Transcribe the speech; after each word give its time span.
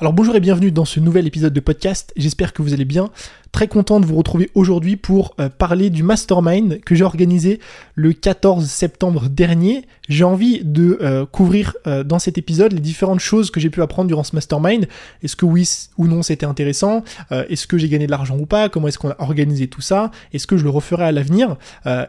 Alors 0.00 0.14
bonjour 0.14 0.34
et 0.34 0.40
bienvenue 0.40 0.72
dans 0.72 0.86
ce 0.86 0.98
nouvel 0.98 1.26
épisode 1.26 1.52
de 1.52 1.60
podcast, 1.60 2.14
j'espère 2.16 2.54
que 2.54 2.62
vous 2.62 2.72
allez 2.72 2.86
bien. 2.86 3.10
Très 3.52 3.66
content 3.66 3.98
de 3.98 4.06
vous 4.06 4.14
retrouver 4.14 4.48
aujourd'hui 4.54 4.96
pour 4.96 5.34
euh, 5.40 5.48
parler 5.48 5.90
du 5.90 6.04
mastermind 6.04 6.80
que 6.82 6.94
j'ai 6.94 7.02
organisé 7.02 7.58
le 7.96 8.12
14 8.12 8.64
septembre 8.64 9.28
dernier. 9.28 9.86
J'ai 10.08 10.22
envie 10.22 10.60
de 10.64 10.98
euh, 11.02 11.26
couvrir 11.26 11.76
euh, 11.88 12.04
dans 12.04 12.20
cet 12.20 12.38
épisode 12.38 12.72
les 12.72 12.80
différentes 12.80 13.18
choses 13.18 13.50
que 13.50 13.58
j'ai 13.58 13.68
pu 13.68 13.82
apprendre 13.82 14.06
durant 14.06 14.22
ce 14.22 14.36
mastermind. 14.36 14.86
Est-ce 15.24 15.34
que 15.34 15.46
oui 15.46 15.68
ou 15.98 16.06
non 16.06 16.22
c'était 16.22 16.46
intéressant? 16.46 17.02
Est-ce 17.30 17.66
que 17.66 17.76
j'ai 17.76 17.88
gagné 17.88 18.06
de 18.06 18.10
l'argent 18.10 18.36
ou 18.38 18.46
pas? 18.46 18.68
Comment 18.68 18.88
est-ce 18.88 18.98
qu'on 18.98 19.10
a 19.10 19.16
organisé 19.18 19.66
tout 19.66 19.80
ça? 19.80 20.10
Est-ce 20.32 20.46
que 20.46 20.56
je 20.56 20.64
le 20.64 20.70
referai 20.70 21.04
à 21.04 21.12
l'avenir? 21.12 21.56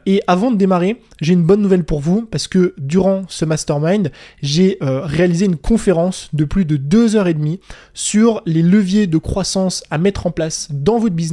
Et 0.05 0.21
avant 0.27 0.51
de 0.51 0.57
démarrer, 0.57 1.01
j'ai 1.19 1.33
une 1.33 1.43
bonne 1.43 1.61
nouvelle 1.61 1.83
pour 1.83 1.99
vous 1.99 2.23
parce 2.23 2.47
que 2.47 2.73
durant 2.77 3.23
ce 3.27 3.45
mastermind, 3.45 4.11
j'ai 4.41 4.77
réalisé 4.81 5.45
une 5.45 5.57
conférence 5.57 6.29
de 6.33 6.45
plus 6.45 6.65
de 6.65 6.77
deux 6.77 7.15
heures 7.15 7.27
et 7.27 7.33
demie 7.33 7.59
sur 7.93 8.41
les 8.45 8.61
leviers 8.61 9.07
de 9.07 9.17
croissance 9.17 9.83
à 9.91 9.97
mettre 9.97 10.27
en 10.27 10.31
place 10.31 10.69
dans 10.71 10.97
votre 10.97 11.15
business 11.15 11.30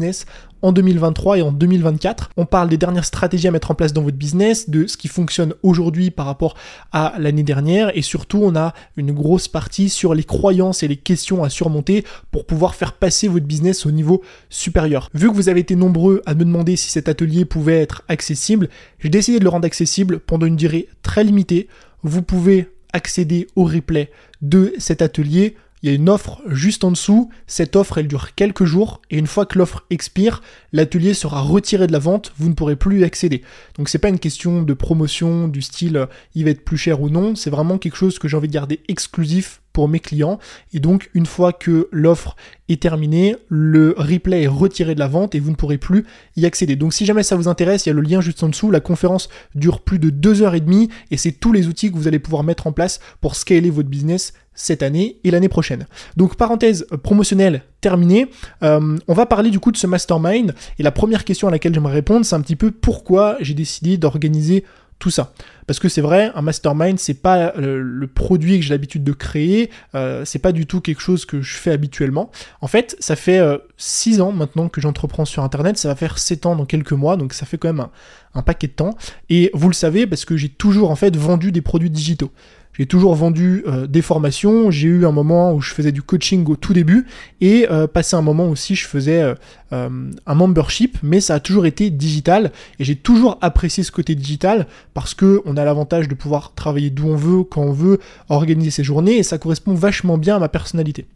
en 0.62 0.73
2023 0.73 1.38
et 1.38 1.43
en 1.43 1.52
2024. 1.52 2.30
On 2.37 2.47
parle 2.47 2.69
des 2.69 2.77
dernières 2.77 3.05
stratégies 3.05 3.48
à 3.48 3.51
mettre 3.51 3.70
en 3.70 3.75
place 3.75 3.93
dans 3.93 4.02
votre 4.02 4.16
business, 4.16 4.69
de 4.71 4.87
ce 4.87 4.97
qui 4.97 5.09
fonctionne 5.09 5.55
aujourd'hui 5.62 6.11
par 6.11 6.27
rapport 6.27 6.57
à 6.93 7.15
l'année 7.19 7.43
dernière 7.43 7.97
et 7.97 8.02
surtout 8.02 8.41
on 8.43 8.57
a 8.57 8.74
une 8.97 9.12
grosse 9.12 9.48
partie 9.48 9.88
sur 9.88 10.15
les 10.15 10.24
croyances 10.24 10.83
et 10.83 10.88
les 10.88 10.97
questions 10.97 11.45
à 11.45 11.51
surmonter 11.51 12.05
pour 12.30 12.47
pouvoir 12.47 12.74
faire 12.74 12.93
passer 12.95 13.29
votre 13.29 13.47
business 13.47 13.87
au 13.87 13.91
niveau 13.91 14.23
supérieur. 14.51 15.11
Vu 15.15 15.29
que 15.29 15.34
vous 15.34 15.48
avez 15.48 15.61
été 15.61 15.77
nombreux 15.77 16.23
à 16.27 16.35
me 16.35 16.45
demander 16.45 16.77
si 16.77 16.91
cet 16.91 17.09
atelier 17.09 17.45
pouvait 17.45 17.80
être 17.80 18.02
accessible, 18.09 18.69
j'ai 18.99 19.09
décidé 19.09 19.38
de 19.38 19.45
le 19.45 19.51
rendre 19.51 19.66
accessible 19.66 20.19
pendant 20.19 20.46
une 20.46 20.57
durée 20.57 20.88
très 21.02 21.24
limitée. 21.24 21.69
Vous 22.02 22.23
pouvez 22.23 22.71
accéder 22.93 23.46
au 23.55 23.65
replay 23.65 24.10
de 24.41 24.73
cet 24.79 25.02
atelier 25.02 25.57
il 25.82 25.88
y 25.88 25.92
a 25.92 25.95
une 25.95 26.09
offre 26.09 26.41
juste 26.46 26.84
en 26.84 26.91
dessous. 26.91 27.30
Cette 27.46 27.77
offre, 27.77 27.98
elle 27.98 28.09
dure 28.09 28.34
quelques 28.34 28.64
jours 28.64 29.00
et 29.10 29.18
une 29.18 29.27
fois 29.27 29.46
que 29.46 29.59
l'offre 29.59 29.84
expire, 29.91 30.42
l'atelier 30.73 31.15
sera 31.15 31.40
retiré 31.40 31.87
de 31.87 31.93
la 31.93 31.98
vente. 31.98 32.32
Vous 32.38 32.48
ne 32.48 32.54
pourrez 32.54 32.76
plus 32.76 33.01
y 33.01 33.04
accéder. 33.04 33.43
Donc 33.76 33.88
c'est 33.88 33.98
pas 33.98 34.09
une 34.09 34.18
question 34.18 34.62
de 34.62 34.74
promotion 34.74 35.48
du 35.48 35.62
style 35.62 35.96
euh, 35.96 36.07
il 36.35 36.45
va 36.45 36.51
être 36.51 36.65
plus 36.65 36.79
cher 36.79 37.01
ou 37.01 37.10
non. 37.10 37.35
C'est 37.35 37.51
vraiment 37.51 37.79
quelque 37.79 37.96
chose 37.96 38.18
que 38.18 38.29
j'ai 38.29 38.37
envie 38.37 38.48
de 38.48 38.52
garder 38.52 38.80
exclusif 38.88 39.60
pour 39.73 39.88
mes 39.88 40.01
clients. 40.01 40.40
Et 40.73 40.80
donc, 40.80 41.09
une 41.15 41.26
fois 41.26 41.52
que 41.52 41.88
l'offre 41.92 42.35
est 42.68 42.82
terminée, 42.82 43.37
le 43.48 43.95
replay 43.96 44.42
est 44.42 44.48
retiré 44.48 44.96
de 44.96 44.98
la 44.98 45.07
vente 45.07 45.37
et 45.37 45.40
vous 45.40 45.51
ne 45.51 45.57
pourrez 45.57 45.79
plus 45.79 46.04
y 46.37 46.46
accéder. 46.46 46.74
Donc, 46.74 46.92
si 46.92 47.07
jamais 47.07 47.23
ça 47.23 47.37
vous 47.37 47.46
intéresse, 47.46 47.87
il 47.87 47.90
y 47.90 47.92
a 47.92 47.95
le 47.95 48.02
lien 48.02 48.20
juste 48.20 48.42
en 48.42 48.48
dessous. 48.48 48.73
La 48.73 48.80
conférence 48.80 49.29
dure 49.54 49.80
plus 49.80 50.01
de 50.01 50.10
deux 50.10 50.42
heures 50.42 50.57
et 50.57 50.60
demie 50.60 50.88
et 51.13 51.16
c'est 51.16 51.30
tous 51.30 51.52
les 51.52 51.68
outils 51.68 51.92
que 51.92 51.96
vous 51.96 52.09
allez 52.09 52.18
pouvoir 52.18 52.42
mettre 52.42 52.66
en 52.66 52.73
place 52.73 52.98
pour 53.20 53.37
scaler 53.37 53.70
votre 53.70 53.88
business 53.88 54.32
cette 54.59 54.82
année 54.82 55.18
et 55.24 55.30
l'année 55.30 55.48
prochaine. 55.48 55.87
Donc 56.16 56.34
parenthèse 56.34 56.87
promotionnelle 57.04 57.62
terminée, 57.80 58.26
euh, 58.64 58.98
on 59.06 59.14
va 59.14 59.24
parler 59.24 59.51
du 59.51 59.60
coup 59.60 59.70
de 59.70 59.76
ce 59.76 59.87
mastermind 59.87 60.52
et 60.78 60.82
la 60.82 60.90
première 60.90 61.24
question 61.24 61.46
à 61.46 61.51
laquelle 61.52 61.73
j'aimerais 61.73 61.95
répondre 61.95 62.26
c'est 62.26 62.34
un 62.34 62.40
petit 62.40 62.56
peu 62.56 62.73
pourquoi 62.73 63.36
j'ai 63.40 63.54
décidé 63.54 63.96
d'organiser 63.96 64.64
tout 64.98 65.10
ça. 65.10 65.32
Parce 65.69 65.78
que 65.78 65.88
c'est 65.88 66.00
vrai, 66.00 66.32
un 66.34 66.42
mastermind, 66.42 66.98
c'est 66.98 67.14
pas 67.14 67.54
euh, 67.56 67.81
le, 67.81 68.06
produit 68.09 68.59
que 68.59 68.64
j'ai 68.64 68.75
l'habitude 68.75 69.04
de 69.04 69.12
créer, 69.12 69.70
euh, 69.94 70.25
c'est 70.25 70.41
pas 70.41 70.50
du 70.50 70.66
tout 70.66 70.81
quelque 70.81 71.00
chose 71.00 71.25
que 71.25 71.41
je 71.41 71.54
fais 71.54 71.70
habituellement. 71.70 72.32
En 72.60 72.66
fait, 72.66 72.97
ça 72.98 73.14
fait 73.14 73.41
6 73.76 74.20
ans 74.20 74.32
maintenant 74.32 74.69
que 74.69 74.81
j'entreprends 74.81 75.25
sur 75.25 75.44
Internet, 75.44 75.78
ça 75.78 75.86
va 75.86 75.94
faire 75.94 76.19
7 76.19 76.47
ans 76.47 76.56
dans 76.56 76.64
quelques 76.64 76.92
mois, 76.92 77.16
donc 77.16 77.32
ça 77.32 77.47
fait 77.47 77.59
quand 77.59 77.72
même 77.72 77.86
un 78.34 78.42
paquet 78.42 78.66
de 78.66 78.72
temps. 78.72 78.97
Et 79.31 79.53
vous 79.54 79.69
le 79.69 79.75
savez, 79.75 80.09
parce 80.09 80.25
que 80.25 80.36
j'ai 80.36 80.48
toujours 80.48 80.91
en 80.91 80.97
fait 80.97 81.16
vendu 81.16 81.53
des 81.53 81.62
produits 81.62 81.91
digitaux. 81.91 82.32
J'ai 82.78 82.87
toujours 82.87 83.16
vendu 83.16 83.65
euh, 83.66 83.88
des 83.88 84.03
formations. 84.03 84.71
J'ai 84.71 84.87
eu 84.87 85.04
un 85.04 85.10
moment 85.10 85.53
où 85.53 85.60
je 85.60 85.75
faisais 85.75 85.91
du 85.91 86.00
coaching 86.00 86.47
au 86.47 86.54
tout 86.54 86.72
début 86.72 87.06
et 87.41 87.66
euh, 87.70 87.88
passé 87.88 88.15
un 88.15 88.22
moment 88.22 88.48
aussi 88.48 88.76
je 88.76 88.87
faisais 88.87 89.34
euh, 89.72 90.10
un 90.26 90.34
membership, 90.34 90.97
mais 91.03 91.20
ça 91.20 91.34
a 91.34 91.41
toujours 91.41 91.66
été 91.66 91.91
digital 91.91 92.53
et 92.78 92.84
j'ai 92.84 92.94
toujours 92.94 93.37
apprécié 93.41 93.82
ce 93.82 93.91
côté 93.91 94.15
digital 94.15 94.66
parce 94.94 95.14
que 95.14 95.42
on 95.44 95.56
a 95.56 95.64
l'avantage 95.64 96.08
de 96.08 96.14
pouvoir 96.14 96.54
travailler 96.54 96.91
d'où 96.91 97.08
on 97.08 97.16
veut, 97.16 97.42
quand 97.42 97.62
on 97.62 97.72
veut, 97.72 97.98
organiser 98.28 98.70
ses 98.70 98.84
journées 98.84 99.19
et 99.19 99.22
ça 99.24 99.38
correspond 99.38 99.74
vachement 99.74 100.16
bien 100.16 100.36
à 100.36 100.38
ma 100.38 100.48
personnalité. 100.48 101.06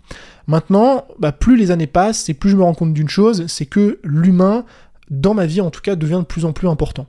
Maintenant, 0.48 1.06
bah, 1.20 1.30
plus 1.30 1.56
les 1.56 1.70
années 1.70 1.86
passent 1.86 2.28
et 2.28 2.34
plus 2.34 2.50
je 2.50 2.56
me 2.56 2.64
rends 2.64 2.74
compte 2.74 2.92
d'une 2.92 3.08
chose, 3.08 3.46
c'est 3.46 3.66
que 3.66 4.00
l'humain 4.02 4.64
dans 5.10 5.34
ma 5.34 5.46
vie 5.46 5.60
en 5.60 5.70
tout 5.70 5.80
cas 5.80 5.94
devient 5.94 6.20
de 6.20 6.26
plus 6.26 6.44
en 6.44 6.52
plus 6.52 6.68
important. 6.68 7.06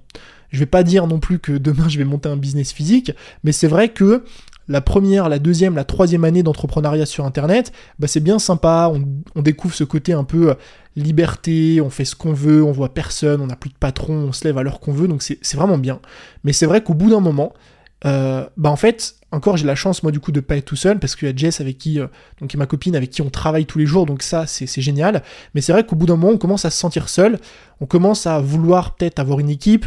Je 0.53 0.59
vais 0.59 0.65
pas 0.65 0.83
dire 0.83 1.07
non 1.07 1.19
plus 1.19 1.39
que 1.39 1.51
demain 1.51 1.89
je 1.89 1.97
vais 1.97 2.05
monter 2.05 2.29
un 2.29 2.37
business 2.37 2.71
physique, 2.71 3.11
mais 3.43 3.51
c'est 3.51 3.67
vrai 3.67 3.89
que 3.89 4.23
la 4.69 4.79
première, 4.79 5.27
la 5.27 5.39
deuxième, 5.39 5.75
la 5.75 5.83
troisième 5.83 6.23
année 6.23 6.43
d'entrepreneuriat 6.43 7.05
sur 7.05 7.25
Internet, 7.25 7.73
bah 7.99 8.07
c'est 8.07 8.21
bien 8.21 8.39
sympa, 8.39 8.89
on, 9.35 9.41
découvre 9.41 9.73
ce 9.73 9.83
côté 9.83 10.13
un 10.13 10.23
peu 10.23 10.51
euh, 10.51 10.53
liberté, 10.95 11.81
on 11.81 11.89
fait 11.89 12.05
ce 12.05 12.15
qu'on 12.15 12.33
veut, 12.33 12.63
on 12.63 12.71
voit 12.71 12.93
personne, 12.93 13.41
on 13.41 13.47
n'a 13.47 13.57
plus 13.57 13.71
de 13.71 13.75
patron, 13.75 14.13
on 14.13 14.31
se 14.31 14.45
lève 14.45 14.57
à 14.57 14.63
l'heure 14.63 14.79
qu'on 14.79 14.93
veut, 14.93 15.07
donc 15.07 15.21
c'est 15.21 15.55
vraiment 15.55 15.77
bien. 15.77 15.99
Mais 16.43 16.53
c'est 16.53 16.65
vrai 16.65 16.81
qu'au 16.81 16.93
bout 16.93 17.09
d'un 17.09 17.19
moment, 17.19 17.53
euh, 18.05 18.45
bah 18.57 18.69
en 18.69 18.75
fait, 18.75 19.15
encore 19.31 19.55
j'ai 19.55 19.65
la 19.65 19.75
chance 19.75 20.03
moi 20.03 20.11
du 20.11 20.19
coup 20.19 20.33
de 20.33 20.41
pas 20.41 20.57
être 20.57 20.65
tout 20.65 20.75
seul 20.75 20.99
parce 20.99 21.15
qu'il 21.15 21.27
y 21.27 21.31
a 21.31 21.35
Jess 21.35 21.61
avec 21.61 21.77
qui, 21.77 21.99
euh, 21.99 22.07
donc 22.39 22.53
ma 22.55 22.65
copine 22.65 22.95
avec 22.95 23.09
qui 23.09 23.21
on 23.21 23.29
travaille 23.29 23.65
tous 23.65 23.79
les 23.79 23.85
jours, 23.85 24.05
donc 24.05 24.23
ça 24.23 24.45
c'est 24.45 24.81
génial. 24.81 25.23
Mais 25.55 25.61
c'est 25.61 25.73
vrai 25.73 25.85
qu'au 25.85 25.95
bout 25.95 26.05
d'un 26.05 26.15
moment 26.15 26.33
on 26.33 26.37
commence 26.37 26.65
à 26.65 26.69
se 26.69 26.77
sentir 26.77 27.09
seul, 27.09 27.39
on 27.81 27.85
commence 27.85 28.27
à 28.27 28.39
vouloir 28.39 28.95
peut-être 28.95 29.19
avoir 29.19 29.39
une 29.39 29.49
équipe 29.49 29.85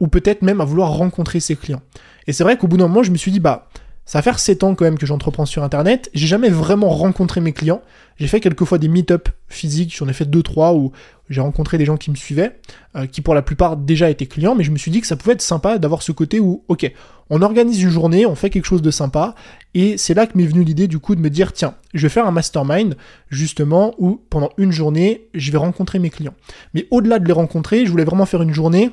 ou 0.00 0.08
peut-être 0.08 0.42
même 0.42 0.60
à 0.60 0.64
vouloir 0.64 0.92
rencontrer 0.92 1.40
ses 1.40 1.56
clients. 1.56 1.82
Et 2.26 2.32
c'est 2.32 2.44
vrai 2.44 2.56
qu'au 2.56 2.68
bout 2.68 2.76
d'un 2.76 2.88
moment 2.88 3.02
je 3.02 3.10
me 3.10 3.16
suis 3.16 3.30
dit 3.30 3.40
bah 3.40 3.68
ça 4.08 4.16
va 4.16 4.22
faire 4.22 4.38
7 4.38 4.64
ans 4.64 4.74
quand 4.74 4.86
même 4.86 4.96
que 4.96 5.04
j'entreprends 5.04 5.44
sur 5.44 5.62
Internet. 5.62 6.08
J'ai 6.14 6.26
jamais 6.26 6.48
vraiment 6.48 6.88
rencontré 6.88 7.42
mes 7.42 7.52
clients. 7.52 7.82
J'ai 8.16 8.26
fait 8.26 8.40
quelques 8.40 8.64
fois 8.64 8.78
des 8.78 8.88
meet-up 8.88 9.28
physiques, 9.48 9.94
j'en 9.94 10.08
ai 10.08 10.14
fait 10.14 10.24
2-3 10.24 10.74
où 10.74 10.92
j'ai 11.28 11.42
rencontré 11.42 11.76
des 11.76 11.84
gens 11.84 11.98
qui 11.98 12.10
me 12.10 12.16
suivaient, 12.16 12.58
euh, 12.96 13.04
qui 13.04 13.20
pour 13.20 13.34
la 13.34 13.42
plupart 13.42 13.76
déjà 13.76 14.08
étaient 14.08 14.24
clients, 14.24 14.54
mais 14.54 14.64
je 14.64 14.70
me 14.70 14.78
suis 14.78 14.90
dit 14.90 15.02
que 15.02 15.06
ça 15.06 15.16
pouvait 15.16 15.34
être 15.34 15.42
sympa 15.42 15.76
d'avoir 15.76 16.00
ce 16.02 16.12
côté 16.12 16.40
où, 16.40 16.64
ok, 16.68 16.90
on 17.28 17.42
organise 17.42 17.82
une 17.82 17.90
journée, 17.90 18.24
on 18.24 18.34
fait 18.34 18.48
quelque 18.48 18.64
chose 18.64 18.80
de 18.80 18.90
sympa, 18.90 19.34
et 19.74 19.98
c'est 19.98 20.14
là 20.14 20.26
que 20.26 20.38
m'est 20.38 20.46
venue 20.46 20.64
l'idée 20.64 20.88
du 20.88 20.98
coup 20.98 21.14
de 21.14 21.20
me 21.20 21.28
dire, 21.28 21.52
tiens, 21.52 21.74
je 21.92 22.00
vais 22.00 22.08
faire 22.08 22.26
un 22.26 22.30
mastermind, 22.30 22.96
justement, 23.28 23.94
où 23.98 24.22
pendant 24.30 24.48
une 24.56 24.72
journée, 24.72 25.28
je 25.34 25.52
vais 25.52 25.58
rencontrer 25.58 25.98
mes 25.98 26.08
clients. 26.08 26.34
Mais 26.72 26.86
au-delà 26.90 27.18
de 27.18 27.26
les 27.26 27.34
rencontrer, 27.34 27.84
je 27.84 27.90
voulais 27.90 28.04
vraiment 28.04 28.24
faire 28.24 28.40
une 28.40 28.54
journée 28.54 28.90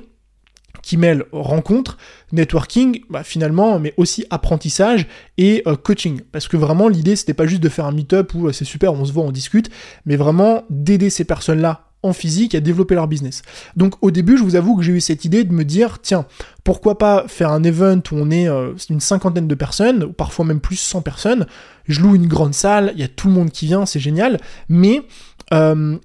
qui 0.82 0.98
mêle 0.98 1.26
rencontre, 1.32 1.98
networking, 2.32 3.02
bah, 3.10 3.24
finalement, 3.24 3.80
mais 3.80 3.94
aussi 3.98 4.26
apprentissage 4.30 5.08
et 5.38 5.64
euh, 5.68 5.76
coaching. 5.76 6.22
Parce 6.32 6.48
que 6.48 6.58
vraiment, 6.58 6.88
l'idée, 6.88 7.16
c'était 7.16 7.34
pas 7.34 7.48
juste 7.48 7.62
de 7.62 7.70
faire 7.70 7.86
un 7.86 7.92
meet-up 7.92 8.34
où 8.34 8.48
euh, 8.48 8.52
c'est 8.52 8.66
super, 8.66 8.94
on 8.94 9.06
se 9.06 9.14
voit, 9.14 9.24
on 9.24 9.32
discute, 9.32 9.70
mais 10.06 10.16
vraiment 10.16 10.64
d'aider 10.70 11.10
ces 11.10 11.26
personnes-là 11.26 11.82
en 12.04 12.14
physique 12.14 12.54
à 12.54 12.60
développer 12.60 12.94
leur 12.94 13.08
business. 13.08 13.42
Donc 13.76 13.96
au 14.02 14.12
début, 14.12 14.38
je 14.38 14.44
vous 14.44 14.56
avoue 14.56 14.76
que 14.78 14.84
j'ai 14.84 14.92
eu 14.92 15.02
cette 15.02 15.26
idée 15.26 15.44
de 15.44 15.52
me 15.52 15.66
dire, 15.66 15.98
tiens, 16.04 16.28
pourquoi 16.64 17.00
pas 17.00 17.26
faire 17.28 17.52
un 17.52 17.64
event 17.64 18.02
où 18.12 18.16
on 18.16 18.30
est 18.30 18.48
euh, 18.48 18.74
une 18.92 19.00
cinquantaine 19.00 19.48
de 19.48 19.56
personnes, 19.56 20.04
ou 20.04 20.14
parfois 20.14 20.46
même 20.46 20.60
plus 20.60 20.76
100 20.76 21.02
personnes, 21.02 21.48
je 21.88 22.02
loue 22.02 22.16
une 22.16 22.28
grande 22.28 22.54
salle, 22.54 22.92
il 22.94 23.02
y 23.02 23.04
a 23.04 23.08
tout 23.08 23.28
le 23.28 23.34
monde 23.34 23.50
qui 23.50 23.66
vient, 23.66 23.88
c'est 23.88 24.00
génial, 24.00 24.40
mais 24.70 25.02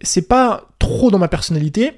c'est 0.02 0.28
pas 0.28 0.68
trop 0.78 1.10
dans 1.10 1.18
ma 1.18 1.26
personnalité, 1.26 1.94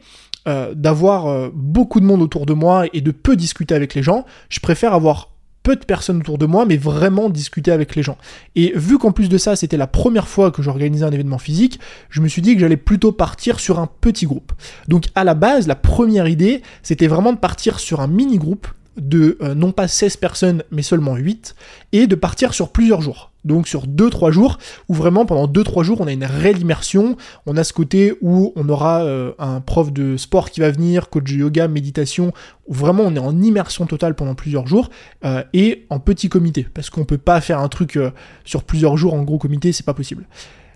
euh, 0.48 0.74
d'avoir 0.74 1.26
euh, 1.26 1.50
beaucoup 1.54 2.00
de 2.00 2.04
monde 2.04 2.22
autour 2.22 2.46
de 2.46 2.52
moi 2.52 2.86
et 2.92 3.00
de 3.00 3.10
peu 3.10 3.36
discuter 3.36 3.74
avec 3.74 3.94
les 3.94 4.02
gens. 4.02 4.24
Je 4.48 4.60
préfère 4.60 4.92
avoir 4.92 5.28
peu 5.62 5.76
de 5.76 5.84
personnes 5.84 6.18
autour 6.18 6.38
de 6.38 6.46
moi, 6.46 6.66
mais 6.66 6.76
vraiment 6.76 7.30
discuter 7.30 7.70
avec 7.70 7.94
les 7.94 8.02
gens. 8.02 8.18
Et 8.56 8.72
vu 8.74 8.98
qu'en 8.98 9.12
plus 9.12 9.28
de 9.28 9.38
ça, 9.38 9.54
c'était 9.56 9.76
la 9.76 9.86
première 9.86 10.28
fois 10.28 10.50
que 10.50 10.62
j'organisais 10.62 11.04
un 11.04 11.12
événement 11.12 11.38
physique, 11.38 11.78
je 12.10 12.20
me 12.20 12.28
suis 12.28 12.42
dit 12.42 12.54
que 12.54 12.60
j'allais 12.60 12.76
plutôt 12.76 13.12
partir 13.12 13.60
sur 13.60 13.78
un 13.78 13.86
petit 13.86 14.26
groupe. 14.26 14.52
Donc 14.88 15.06
à 15.14 15.24
la 15.24 15.34
base, 15.34 15.66
la 15.66 15.76
première 15.76 16.26
idée, 16.26 16.62
c'était 16.82 17.06
vraiment 17.06 17.32
de 17.32 17.38
partir 17.38 17.78
sur 17.78 18.00
un 18.00 18.08
mini 18.08 18.38
groupe 18.38 18.66
de 18.96 19.38
euh, 19.40 19.54
non 19.54 19.72
pas 19.72 19.88
16 19.88 20.16
personnes 20.18 20.64
mais 20.70 20.82
seulement 20.82 21.14
8 21.14 21.54
et 21.92 22.06
de 22.06 22.14
partir 22.14 22.52
sur 22.52 22.70
plusieurs 22.70 23.00
jours. 23.00 23.31
Donc 23.44 23.68
sur 23.68 23.86
2-3 23.86 24.30
jours 24.30 24.58
où 24.88 24.94
vraiment 24.94 25.26
pendant 25.26 25.46
2-3 25.46 25.82
jours 25.82 26.00
on 26.00 26.06
a 26.06 26.12
une 26.12 26.24
réelle 26.24 26.58
immersion, 26.58 27.16
on 27.46 27.56
a 27.56 27.64
ce 27.64 27.72
côté 27.72 28.14
où 28.20 28.52
on 28.56 28.68
aura 28.68 29.02
euh, 29.02 29.32
un 29.38 29.60
prof 29.60 29.92
de 29.92 30.16
sport 30.16 30.50
qui 30.50 30.60
va 30.60 30.70
venir, 30.70 31.10
coach 31.10 31.24
de 31.24 31.38
yoga, 31.38 31.68
méditation, 31.68 32.32
où 32.66 32.74
vraiment 32.74 33.04
on 33.04 33.14
est 33.14 33.20
en 33.20 33.40
immersion 33.40 33.86
totale 33.86 34.14
pendant 34.14 34.34
plusieurs 34.34 34.66
jours 34.66 34.90
euh, 35.24 35.42
et 35.52 35.86
en 35.90 35.98
petit 35.98 36.28
comité 36.28 36.66
parce 36.72 36.90
qu'on 36.90 37.04
peut 37.04 37.18
pas 37.18 37.40
faire 37.40 37.58
un 37.58 37.68
truc 37.68 37.98
sur 38.44 38.62
plusieurs 38.62 38.96
jours 38.96 39.14
en 39.14 39.22
gros 39.22 39.38
comité, 39.38 39.72
c'est 39.72 39.86
pas 39.86 39.94
possible. 39.94 40.26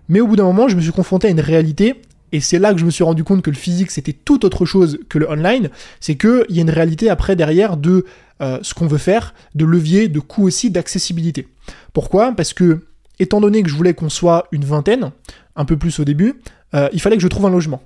Mais 0.09 0.21
au 0.21 0.27
bout 0.27 0.37
d'un 0.37 0.45
moment, 0.45 0.69
je 0.69 0.77
me 0.77 0.81
suis 0.81 0.93
confronté 0.93 1.27
à 1.29 1.31
une 1.31 1.41
réalité 1.41 2.01
et 2.37 2.41
c'est 2.41 2.59
là 2.59 2.75
que 2.75 2.79
je 2.79 2.85
me 2.85 2.91
suis 2.91 3.03
rendu 3.03 3.25
compte 3.25 3.41
que 3.41 3.49
le 3.49 3.57
physique 3.57 3.91
c'était 3.91 4.13
tout 4.13 4.45
autre 4.45 4.67
chose 4.67 4.99
que 5.09 5.19
le 5.19 5.31
online, 5.31 5.71
c'est 6.01 6.17
qu'il 6.17 6.45
y 6.51 6.59
a 6.59 6.63
une 6.63 6.71
réalité 6.71 7.09
après 7.09 7.35
derrière 7.35 7.79
de 7.79 8.05
euh, 8.43 8.59
ce 8.61 8.75
qu'on 8.75 8.87
veut 8.87 8.99
faire, 8.99 9.33
de 9.55 9.65
levier, 9.65 10.09
de 10.09 10.21
coût 10.21 10.47
aussi, 10.47 10.71
d'accessibilité. 10.71 11.49
Pourquoi? 11.95 12.33
Parce 12.33 12.53
que, 12.53 12.85
étant 13.19 13.41
donné 13.41 13.63
que 13.63 13.71
je 13.71 13.75
voulais 13.75 13.95
qu'on 13.95 14.11
soit 14.11 14.49
une 14.53 14.67
vingtaine, 14.67 15.13
un 15.57 15.65
peu 15.65 15.79
plus 15.79 15.99
au 15.99 16.05
début, 16.05 16.35
euh, 16.75 16.91
il 16.93 17.01
fallait 17.01 17.17
que 17.17 17.23
je 17.23 17.29
trouve 17.29 17.47
un 17.47 17.51
logement. 17.51 17.83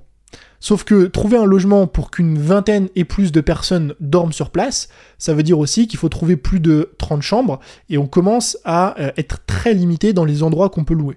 Sauf 0.58 0.82
que 0.82 1.04
trouver 1.04 1.36
un 1.36 1.46
logement 1.46 1.86
pour 1.86 2.10
qu'une 2.10 2.36
vingtaine 2.36 2.88
et 2.96 3.04
plus 3.04 3.30
de 3.30 3.40
personnes 3.40 3.94
dorment 4.00 4.32
sur 4.32 4.50
place, 4.50 4.88
ça 5.16 5.32
veut 5.32 5.44
dire 5.44 5.60
aussi 5.60 5.86
qu'il 5.86 6.00
faut 6.00 6.08
trouver 6.08 6.34
plus 6.34 6.58
de 6.58 6.90
30 6.98 7.22
chambres 7.22 7.60
et 7.88 7.98
on 7.98 8.08
commence 8.08 8.58
à 8.64 9.00
euh, 9.00 9.12
être 9.16 9.44
très 9.46 9.74
limité 9.74 10.12
dans 10.12 10.24
les 10.24 10.42
endroits 10.42 10.70
qu'on 10.70 10.82
peut 10.82 10.94
louer. 10.94 11.16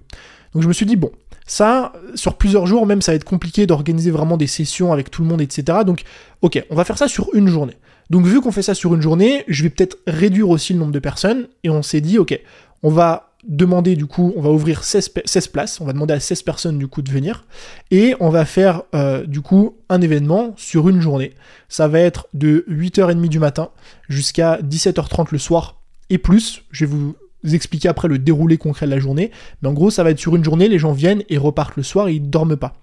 Donc 0.53 0.61
je 0.61 0.67
me 0.67 0.73
suis 0.73 0.85
dit, 0.85 0.95
bon, 0.95 1.11
ça, 1.45 1.93
sur 2.15 2.35
plusieurs 2.35 2.65
jours, 2.65 2.85
même, 2.85 3.01
ça 3.01 3.11
va 3.11 3.15
être 3.17 3.23
compliqué 3.23 3.65
d'organiser 3.67 4.11
vraiment 4.11 4.37
des 4.37 4.47
sessions 4.47 4.93
avec 4.93 5.11
tout 5.11 5.21
le 5.21 5.27
monde, 5.27 5.41
etc. 5.41 5.79
Donc, 5.85 6.03
ok, 6.41 6.63
on 6.69 6.75
va 6.75 6.85
faire 6.85 6.97
ça 6.97 7.07
sur 7.07 7.29
une 7.33 7.47
journée. 7.47 7.77
Donc, 8.09 8.25
vu 8.25 8.41
qu'on 8.41 8.51
fait 8.51 8.61
ça 8.61 8.73
sur 8.73 8.93
une 8.93 9.01
journée, 9.01 9.43
je 9.47 9.63
vais 9.63 9.69
peut-être 9.69 9.97
réduire 10.07 10.49
aussi 10.49 10.73
le 10.73 10.79
nombre 10.79 10.91
de 10.91 10.99
personnes. 10.99 11.47
Et 11.63 11.69
on 11.69 11.81
s'est 11.81 12.01
dit, 12.01 12.17
ok, 12.17 12.39
on 12.81 12.89
va 12.89 13.33
demander 13.43 13.95
du 13.95 14.05
coup, 14.05 14.33
on 14.35 14.41
va 14.41 14.49
ouvrir 14.49 14.83
16, 14.83 15.09
places, 15.51 15.81
on 15.81 15.85
va 15.85 15.93
demander 15.93 16.13
à 16.13 16.19
16 16.19 16.43
personnes 16.43 16.77
du 16.77 16.87
coup 16.87 17.01
de 17.01 17.11
venir, 17.11 17.45
et 17.91 18.15
on 18.19 18.29
va 18.29 18.45
faire 18.45 18.83
euh, 18.95 19.25
du 19.25 19.41
coup 19.41 19.75
un 19.89 20.01
événement 20.01 20.53
sur 20.57 20.87
une 20.89 21.01
journée. 21.01 21.33
Ça 21.67 21.87
va 21.87 21.99
être 21.99 22.27
de 22.33 22.65
8h30 22.69 23.27
du 23.27 23.39
matin 23.39 23.69
jusqu'à 24.07 24.59
17h30 24.61 25.27
le 25.31 25.37
soir 25.39 25.81
et 26.09 26.17
plus. 26.17 26.63
Je 26.71 26.85
vais 26.85 26.91
vous 26.91 27.15
expliquer 27.51 27.89
après 27.89 28.07
le 28.07 28.19
déroulé 28.19 28.57
concret 28.57 28.85
de 28.85 28.91
la 28.91 28.99
journée, 28.99 29.31
mais 29.61 29.69
en 29.69 29.73
gros 29.73 29.89
ça 29.89 30.03
va 30.03 30.11
être 30.11 30.19
sur 30.19 30.35
une 30.35 30.43
journée, 30.43 30.67
les 30.69 30.79
gens 30.79 30.93
viennent 30.93 31.23
et 31.29 31.37
repartent 31.37 31.75
le 31.75 31.83
soir 31.83 32.07
et 32.07 32.13
ils 32.13 32.29
dorment 32.29 32.57
pas. 32.57 32.73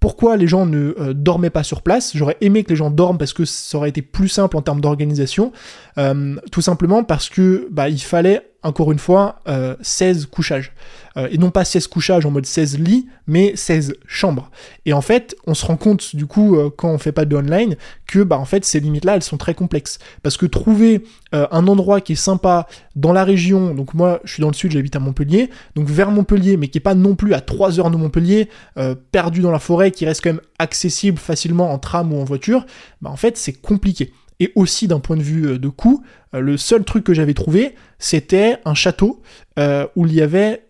Pourquoi 0.00 0.38
les 0.38 0.46
gens 0.46 0.64
ne 0.64 0.94
euh, 0.98 1.12
dormaient 1.12 1.50
pas 1.50 1.62
sur 1.62 1.82
place? 1.82 2.12
J'aurais 2.16 2.38
aimé 2.40 2.64
que 2.64 2.70
les 2.70 2.76
gens 2.76 2.90
dorment 2.90 3.18
parce 3.18 3.34
que 3.34 3.44
ça 3.44 3.76
aurait 3.76 3.90
été 3.90 4.00
plus 4.00 4.28
simple 4.28 4.56
en 4.56 4.62
termes 4.62 4.80
d'organisation. 4.80 5.52
Euh, 5.98 6.36
tout 6.50 6.62
simplement 6.62 7.04
parce 7.04 7.28
que 7.28 7.68
bah, 7.70 7.90
il 7.90 8.00
fallait 8.00 8.49
encore 8.62 8.92
une 8.92 8.98
fois, 8.98 9.40
16 9.80 10.24
euh, 10.24 10.26
couchages. 10.30 10.72
Euh, 11.16 11.28
et 11.32 11.38
non 11.38 11.50
pas 11.50 11.64
16 11.64 11.88
couchages 11.88 12.24
en 12.24 12.30
mode 12.30 12.46
16 12.46 12.78
lits, 12.78 13.08
mais 13.26 13.56
16 13.56 13.94
chambres. 14.06 14.50
Et 14.86 14.92
en 14.92 15.00
fait, 15.00 15.34
on 15.46 15.54
se 15.54 15.66
rend 15.66 15.76
compte, 15.76 16.14
du 16.14 16.26
coup, 16.26 16.56
euh, 16.56 16.70
quand 16.74 16.90
on 16.90 16.98
fait 16.98 17.10
pas 17.12 17.24
de 17.24 17.34
online, 17.34 17.76
que 18.06 18.20
bah, 18.20 18.38
en 18.38 18.44
fait, 18.44 18.64
ces 18.64 18.78
limites-là, 18.80 19.16
elles 19.16 19.22
sont 19.22 19.38
très 19.38 19.54
complexes. 19.54 19.98
Parce 20.22 20.36
que 20.36 20.46
trouver 20.46 21.04
un 21.32 21.68
endroit 21.68 22.00
qui 22.00 22.14
est 22.14 22.16
sympa 22.16 22.66
dans 22.96 23.12
la 23.12 23.22
région, 23.22 23.72
donc 23.72 23.94
moi, 23.94 24.18
je 24.24 24.32
suis 24.32 24.40
dans 24.40 24.48
le 24.48 24.54
sud, 24.54 24.72
j'habite 24.72 24.96
à 24.96 24.98
Montpellier, 24.98 25.48
donc 25.76 25.86
vers 25.86 26.10
Montpellier, 26.10 26.56
mais 26.56 26.66
qui 26.66 26.78
est 26.78 26.80
pas 26.80 26.96
non 26.96 27.14
plus 27.14 27.34
à 27.34 27.40
3 27.40 27.78
heures 27.78 27.92
de 27.92 27.96
Montpellier, 27.96 28.48
perdu 29.12 29.40
dans 29.40 29.52
la 29.52 29.60
forêt, 29.60 29.92
qui 29.92 30.06
reste 30.06 30.24
quand 30.24 30.30
même 30.30 30.40
accessible 30.58 31.18
facilement 31.18 31.72
en 31.72 31.78
tram 31.78 32.12
ou 32.12 32.20
en 32.20 32.24
voiture, 32.24 32.66
bah 33.00 33.10
en 33.10 33.16
fait, 33.16 33.36
c'est 33.36 33.52
compliqué 33.52 34.12
et 34.40 34.50
aussi 34.54 34.88
d'un 34.88 34.98
point 34.98 35.16
de 35.16 35.22
vue 35.22 35.46
euh, 35.46 35.58
de 35.58 35.68
coût, 35.68 36.02
euh, 36.34 36.40
le 36.40 36.56
seul 36.56 36.82
truc 36.82 37.04
que 37.04 37.14
j'avais 37.14 37.34
trouvé, 37.34 37.74
c'était 37.98 38.56
un 38.64 38.74
château 38.74 39.22
euh, 39.58 39.86
où 39.94 40.06
il 40.06 40.14
y 40.14 40.22
avait 40.22 40.64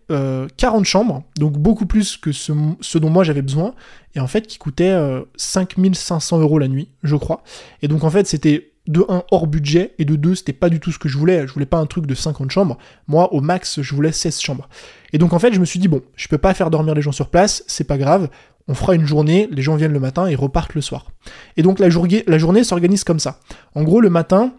40 0.57 0.83
chambres, 0.83 1.23
donc 1.37 1.53
beaucoup 1.53 1.85
plus 1.85 2.17
que 2.17 2.33
ce, 2.33 2.97
dont 2.97 3.09
moi 3.09 3.23
j'avais 3.23 3.41
besoin, 3.41 3.75
et 4.13 4.19
en 4.19 4.27
fait 4.27 4.45
qui 4.45 4.57
coûtait 4.57 4.93
5500 5.37 6.41
euros 6.41 6.59
la 6.59 6.67
nuit, 6.67 6.89
je 7.01 7.15
crois. 7.15 7.43
Et 7.81 7.87
donc 7.87 8.03
en 8.03 8.09
fait 8.09 8.27
c'était 8.27 8.73
de 8.87 9.05
1 9.07 9.23
hors 9.31 9.47
budget, 9.47 9.93
et 9.99 10.03
de 10.03 10.17
2 10.17 10.35
c'était 10.35 10.51
pas 10.51 10.67
du 10.67 10.81
tout 10.81 10.91
ce 10.91 10.99
que 10.99 11.07
je 11.07 11.17
voulais, 11.17 11.47
je 11.47 11.53
voulais 11.53 11.65
pas 11.65 11.77
un 11.77 11.85
truc 11.85 12.07
de 12.07 12.13
50 12.13 12.51
chambres, 12.51 12.77
moi 13.07 13.31
au 13.31 13.39
max 13.39 13.81
je 13.81 13.95
voulais 13.95 14.11
16 14.11 14.41
chambres. 14.41 14.67
Et 15.13 15.17
donc 15.17 15.31
en 15.31 15.39
fait 15.39 15.53
je 15.53 15.61
me 15.61 15.65
suis 15.65 15.79
dit 15.79 15.87
bon, 15.87 16.01
je 16.17 16.27
peux 16.27 16.37
pas 16.37 16.53
faire 16.53 16.71
dormir 16.71 16.93
les 16.93 17.01
gens 17.01 17.13
sur 17.13 17.29
place, 17.29 17.63
c'est 17.67 17.85
pas 17.85 17.97
grave, 17.97 18.27
on 18.67 18.73
fera 18.73 18.95
une 18.95 19.05
journée, 19.05 19.47
les 19.51 19.61
gens 19.61 19.75
viennent 19.75 19.93
le 19.93 19.99
matin 19.99 20.27
et 20.27 20.35
repartent 20.35 20.75
le 20.75 20.81
soir. 20.81 21.11
Et 21.57 21.63
donc 21.63 21.79
la 21.79 21.89
journée, 21.89 22.63
s'organise 22.63 23.03
comme 23.03 23.19
ça. 23.19 23.39
En 23.75 23.83
gros, 23.83 24.01
le 24.01 24.09
matin, 24.09 24.53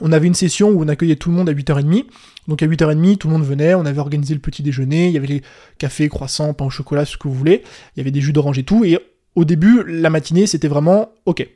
on 0.00 0.12
avait 0.12 0.26
une 0.26 0.34
session 0.34 0.70
où 0.70 0.82
on 0.82 0.88
accueillait 0.88 1.16
tout 1.16 1.30
le 1.30 1.36
monde 1.36 1.48
à 1.48 1.54
8h30. 1.54 2.04
Donc 2.48 2.62
à 2.62 2.66
8h30, 2.66 3.18
tout 3.18 3.28
le 3.28 3.34
monde 3.34 3.44
venait, 3.44 3.74
on 3.74 3.86
avait 3.86 4.00
organisé 4.00 4.34
le 4.34 4.40
petit 4.40 4.62
déjeuner, 4.62 5.08
il 5.08 5.12
y 5.12 5.16
avait 5.16 5.26
les 5.26 5.42
cafés, 5.78 6.08
croissants, 6.08 6.54
pain 6.54 6.64
au 6.64 6.70
chocolat, 6.70 7.04
ce 7.04 7.16
que 7.16 7.28
vous 7.28 7.34
voulez, 7.34 7.62
il 7.94 7.98
y 7.98 8.00
avait 8.00 8.10
des 8.10 8.20
jus 8.20 8.32
d'orange 8.32 8.58
et 8.58 8.64
tout. 8.64 8.84
Et 8.84 8.98
au 9.34 9.44
début, 9.44 9.84
la 9.86 10.10
matinée, 10.10 10.46
c'était 10.46 10.68
vraiment, 10.68 11.10
ok, 11.26 11.48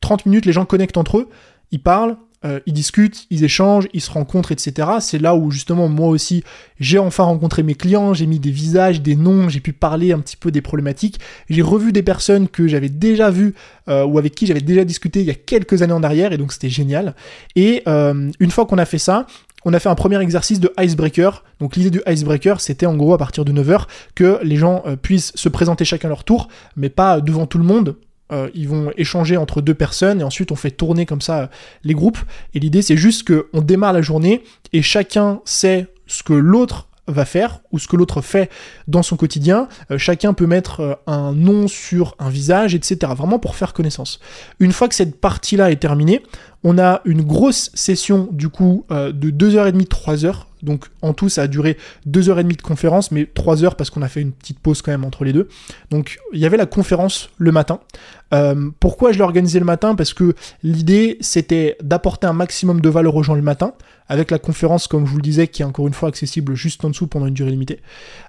30 0.00 0.26
minutes, 0.26 0.46
les 0.46 0.52
gens 0.52 0.64
connectent 0.64 0.96
entre 0.96 1.18
eux, 1.18 1.28
ils 1.72 1.82
parlent, 1.82 2.16
euh, 2.42 2.58
ils 2.64 2.72
discutent, 2.72 3.26
ils 3.28 3.44
échangent, 3.44 3.86
ils 3.92 4.00
se 4.00 4.10
rencontrent, 4.10 4.50
etc. 4.50 4.88
C'est 5.00 5.18
là 5.18 5.34
où 5.34 5.50
justement 5.50 5.88
moi 5.88 6.08
aussi 6.08 6.42
j'ai 6.78 6.98
enfin 6.98 7.24
rencontré 7.24 7.62
mes 7.62 7.74
clients, 7.74 8.14
j'ai 8.14 8.24
mis 8.24 8.38
des 8.38 8.50
visages, 8.50 9.02
des 9.02 9.14
noms, 9.14 9.50
j'ai 9.50 9.60
pu 9.60 9.74
parler 9.74 10.12
un 10.12 10.20
petit 10.20 10.38
peu 10.38 10.50
des 10.50 10.62
problématiques, 10.62 11.20
j'ai 11.50 11.60
revu 11.60 11.92
des 11.92 12.02
personnes 12.02 12.48
que 12.48 12.66
j'avais 12.66 12.88
déjà 12.88 13.30
vues 13.30 13.54
euh, 13.88 14.06
ou 14.06 14.18
avec 14.18 14.34
qui 14.34 14.46
j'avais 14.46 14.62
déjà 14.62 14.84
discuté 14.84 15.20
il 15.20 15.26
y 15.26 15.30
a 15.30 15.34
quelques 15.34 15.82
années 15.82 15.92
en 15.92 16.02
arrière 16.02 16.32
et 16.32 16.38
donc 16.38 16.52
c'était 16.52 16.70
génial. 16.70 17.14
Et 17.56 17.82
euh, 17.86 18.30
une 18.40 18.50
fois 18.50 18.64
qu'on 18.64 18.78
a 18.78 18.86
fait 18.86 18.98
ça, 18.98 19.26
on 19.66 19.74
a 19.74 19.78
fait 19.78 19.90
un 19.90 19.94
premier 19.94 20.18
exercice 20.22 20.60
de 20.60 20.72
icebreaker. 20.80 21.44
Donc 21.60 21.76
l'idée 21.76 21.90
du 21.90 22.00
icebreaker, 22.06 22.62
c'était 22.62 22.86
en 22.86 22.96
gros 22.96 23.12
à 23.12 23.18
partir 23.18 23.44
de 23.44 23.52
9h 23.52 23.84
que 24.14 24.40
les 24.42 24.56
gens 24.56 24.82
puissent 25.02 25.32
se 25.34 25.50
présenter 25.50 25.84
chacun 25.84 26.08
leur 26.08 26.24
tour, 26.24 26.48
mais 26.76 26.88
pas 26.88 27.20
devant 27.20 27.44
tout 27.44 27.58
le 27.58 27.64
monde, 27.64 27.96
euh, 28.32 28.50
ils 28.54 28.68
vont 28.68 28.92
échanger 28.96 29.36
entre 29.36 29.60
deux 29.60 29.74
personnes 29.74 30.20
et 30.20 30.24
ensuite 30.24 30.52
on 30.52 30.56
fait 30.56 30.70
tourner 30.70 31.06
comme 31.06 31.20
ça 31.20 31.40
euh, 31.40 31.46
les 31.84 31.94
groupes. 31.94 32.18
Et 32.54 32.60
l'idée 32.60 32.82
c'est 32.82 32.96
juste 32.96 33.28
qu'on 33.28 33.60
démarre 33.60 33.92
la 33.92 34.02
journée 34.02 34.42
et 34.72 34.82
chacun 34.82 35.40
sait 35.44 35.86
ce 36.06 36.22
que 36.22 36.32
l'autre 36.32 36.88
va 37.10 37.24
faire 37.24 37.60
ou 37.72 37.78
ce 37.78 37.88
que 37.88 37.96
l'autre 37.96 38.20
fait 38.20 38.50
dans 38.88 39.02
son 39.02 39.16
quotidien. 39.16 39.68
Euh, 39.90 39.98
chacun 39.98 40.32
peut 40.32 40.46
mettre 40.46 41.00
un 41.06 41.32
nom 41.32 41.68
sur 41.68 42.14
un 42.18 42.30
visage, 42.30 42.74
etc. 42.74 43.12
Vraiment 43.16 43.38
pour 43.38 43.56
faire 43.56 43.72
connaissance. 43.72 44.20
Une 44.58 44.72
fois 44.72 44.88
que 44.88 44.94
cette 44.94 45.20
partie-là 45.20 45.70
est 45.70 45.76
terminée, 45.76 46.22
on 46.64 46.78
a 46.78 47.00
une 47.04 47.22
grosse 47.22 47.70
session 47.74 48.28
du 48.32 48.48
coup 48.48 48.84
de 48.90 49.30
2h30, 49.30 49.86
3h 49.86 50.44
donc 50.62 50.86
en 51.02 51.12
tout, 51.12 51.28
ça 51.28 51.42
a 51.42 51.46
duré 51.46 51.76
2h30 52.08 52.56
de 52.56 52.62
conférence, 52.62 53.10
mais 53.10 53.26
3 53.26 53.64
heures 53.64 53.76
parce 53.76 53.90
qu'on 53.90 54.02
a 54.02 54.08
fait 54.08 54.20
une 54.20 54.32
petite 54.32 54.58
pause 54.58 54.82
quand 54.82 54.90
même 54.90 55.04
entre 55.04 55.24
les 55.24 55.32
deux. 55.32 55.48
Donc 55.90 56.18
il 56.32 56.38
y 56.38 56.46
avait 56.46 56.56
la 56.56 56.66
conférence 56.66 57.30
le 57.38 57.52
matin. 57.52 57.80
Euh, 58.32 58.70
pourquoi 58.78 59.12
je 59.12 59.18
l'ai 59.18 59.24
organisé 59.24 59.58
le 59.58 59.64
matin? 59.64 59.94
Parce 59.94 60.14
que 60.14 60.34
l'idée, 60.62 61.16
c'était 61.20 61.76
d'apporter 61.82 62.26
un 62.26 62.32
maximum 62.32 62.80
de 62.80 62.88
valeur 62.88 63.16
aux 63.16 63.22
gens 63.22 63.34
le 63.34 63.42
matin, 63.42 63.72
avec 64.10 64.32
la 64.32 64.40
conférence, 64.40 64.88
comme 64.88 65.06
je 65.06 65.12
vous 65.12 65.18
le 65.18 65.22
disais, 65.22 65.46
qui 65.46 65.62
est 65.62 65.64
encore 65.64 65.86
une 65.86 65.94
fois 65.94 66.08
accessible 66.08 66.56
juste 66.56 66.84
en 66.84 66.90
dessous 66.90 67.06
pendant 67.06 67.26
une 67.26 67.34
durée 67.34 67.52
limitée. 67.52 67.78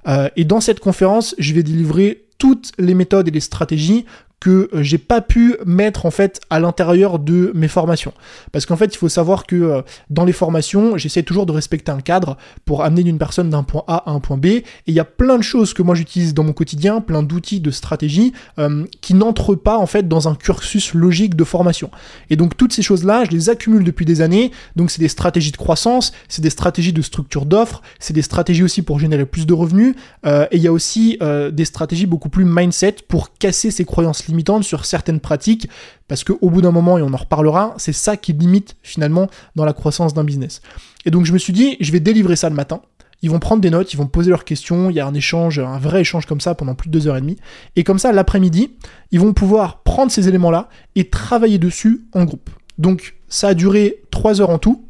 Euh, 0.07 0.30
et 0.36 0.45
dans 0.45 0.62
cette 0.62 0.80
conférence, 0.80 1.33
je 1.39 1.54
vais 1.56 1.63
délivrer 1.63 2.25
toutes 2.38 2.72
les 2.78 2.94
méthodes 2.94 3.28
et 3.28 3.31
les 3.31 3.39
stratégies 3.39 4.06
que 4.42 4.70
euh, 4.74 4.84
j'ai 4.84 4.98
pas 4.98 5.22
pu 5.22 5.56
mettre 5.66 6.06
en 6.06 6.12
fait 6.12 6.42
à 6.50 6.60
l'intérieur 6.60 7.20
de 7.20 7.52
mes 7.56 7.70
formations. 7.70 8.14
Parce 8.52 8.66
qu'en 8.66 8.76
fait, 8.76 8.94
il 8.94 8.98
faut 8.98 9.08
savoir 9.08 9.46
que 9.46 9.56
euh, 9.56 9.82
dans 10.10 10.26
les 10.26 10.34
formations, 10.34 10.98
j'essaie 10.98 11.24
toujours 11.24 11.46
de 11.46 11.54
respecter 11.54 11.92
un 11.92 12.02
cadre 12.02 12.38
pour 12.66 12.84
amener 12.84 13.02
une 13.02 13.20
personne 13.20 13.52
d'un 13.52 13.64
point 13.64 13.84
A 13.88 14.10
à 14.10 14.12
un 14.12 14.20
point 14.20 14.38
B. 14.38 14.46
Et 14.48 14.64
il 14.88 14.94
y 14.96 15.00
a 15.00 15.06
plein 15.06 15.38
de 15.38 15.44
choses 15.44 15.74
que 15.74 15.84
moi 15.84 15.96
j'utilise 15.96 16.34
dans 16.34 16.44
mon 16.44 16.54
quotidien, 16.54 17.02
plein 17.02 17.24
d'outils, 17.24 17.62
de 17.62 17.70
stratégies 17.70 18.34
euh, 18.58 18.86
qui 19.00 19.14
n'entrent 19.14 19.56
pas 19.56 19.78
en 19.78 19.86
fait 19.86 20.08
dans 20.08 20.28
un 20.28 20.34
cursus 20.34 20.96
logique 20.96 21.36
de 21.36 21.44
formation. 21.44 21.92
Et 22.32 22.36
donc 22.36 22.58
toutes 22.58 22.74
ces 22.74 22.82
choses-là, 22.82 23.26
je 23.26 23.32
les 23.32 23.50
accumule 23.50 23.84
depuis 23.84 24.06
des 24.06 24.22
années. 24.22 24.52
Donc 24.76 24.90
c'est 24.90 25.02
des 25.02 25.08
stratégies 25.08 25.52
de 25.52 25.58
croissance, 25.58 26.14
c'est 26.28 26.42
des 26.42 26.50
stratégies 26.50 26.94
de 26.94 27.02
structure 27.04 27.46
d'offres, 27.46 27.84
c'est 28.00 28.14
des 28.14 28.24
stratégies 28.24 28.64
aussi 28.64 28.82
pour 28.82 29.00
générer 29.00 29.28
plus 29.28 29.46
de 29.46 29.54
revenus. 29.54 29.96
et 30.26 30.48
il 30.52 30.62
y 30.62 30.68
a 30.68 30.72
aussi 30.72 31.20
des 31.52 31.66
stratégies 31.66 32.08
beaucoup 32.08 32.30
plus 32.30 32.46
mindset 32.46 32.96
pour 33.08 33.38
casser 33.38 33.69
ces 33.69 33.86
croyances 33.86 34.31
limitante 34.31 34.64
sur 34.64 34.85
certaines 34.85 35.19
pratiques, 35.19 35.69
parce 36.07 36.23
qu'au 36.23 36.50
bout 36.50 36.61
d'un 36.61 36.71
moment, 36.71 36.97
et 36.97 37.02
on 37.02 37.14
en 37.14 37.18
reparlera, 37.18 37.76
c'est 37.78 37.94
ça 37.94 38.18
qui 38.18 38.33
limite 38.33 38.76
finalement 38.81 39.30
dans 39.56 39.66
la 39.66 39.73
croissance 39.73 40.14
d'un 40.14 40.23
business. 40.23 40.61
Et 41.06 41.11
donc 41.11 41.26
je 41.26 41.33
me 41.33 41.38
suis 41.38 41.54
dit, 41.54 41.78
je 41.80 41.92
vais 41.92 42.00
délivrer 42.00 42.35
ça 42.35 42.50
le 42.50 42.56
matin. 42.56 42.81
Ils 43.23 43.30
vont 43.30 43.40
prendre 43.40 43.61
des 43.61 43.69
notes, 43.69 43.94
ils 43.94 43.97
vont 43.97 44.07
poser 44.07 44.31
leurs 44.31 44.45
questions, 44.45 44.90
il 44.90 44.95
y 44.95 45.00
a 45.00 45.06
un 45.06 45.14
échange, 45.14 45.59
un 45.59 45.78
vrai 45.78 46.02
échange 46.02 46.26
comme 46.26 46.42
ça 46.42 46.56
pendant 46.56 46.73
plus 46.73 46.90
de 46.90 46.97
deux 46.97 47.07
heures 47.07 47.18
et 47.18 47.21
demie. 47.21 47.38
Et 47.76 47.83
comme 47.83 48.00
ça, 48.00 48.11
l'après-midi, 48.11 48.71
ils 49.11 49.19
vont 49.19 49.33
pouvoir 49.33 49.83
prendre 49.83 50.11
ces 50.11 50.28
éléments-là 50.28 50.69
et 50.95 51.09
travailler 51.09 51.59
dessus 51.59 52.06
en 52.14 52.26
groupe. 52.26 52.50
Donc 52.80 53.16
ça 53.28 53.50
a 53.50 53.54
duré 53.54 54.02
trois 54.09 54.42
heures 54.42 54.50
en 54.50 54.57
tout, 54.57 54.85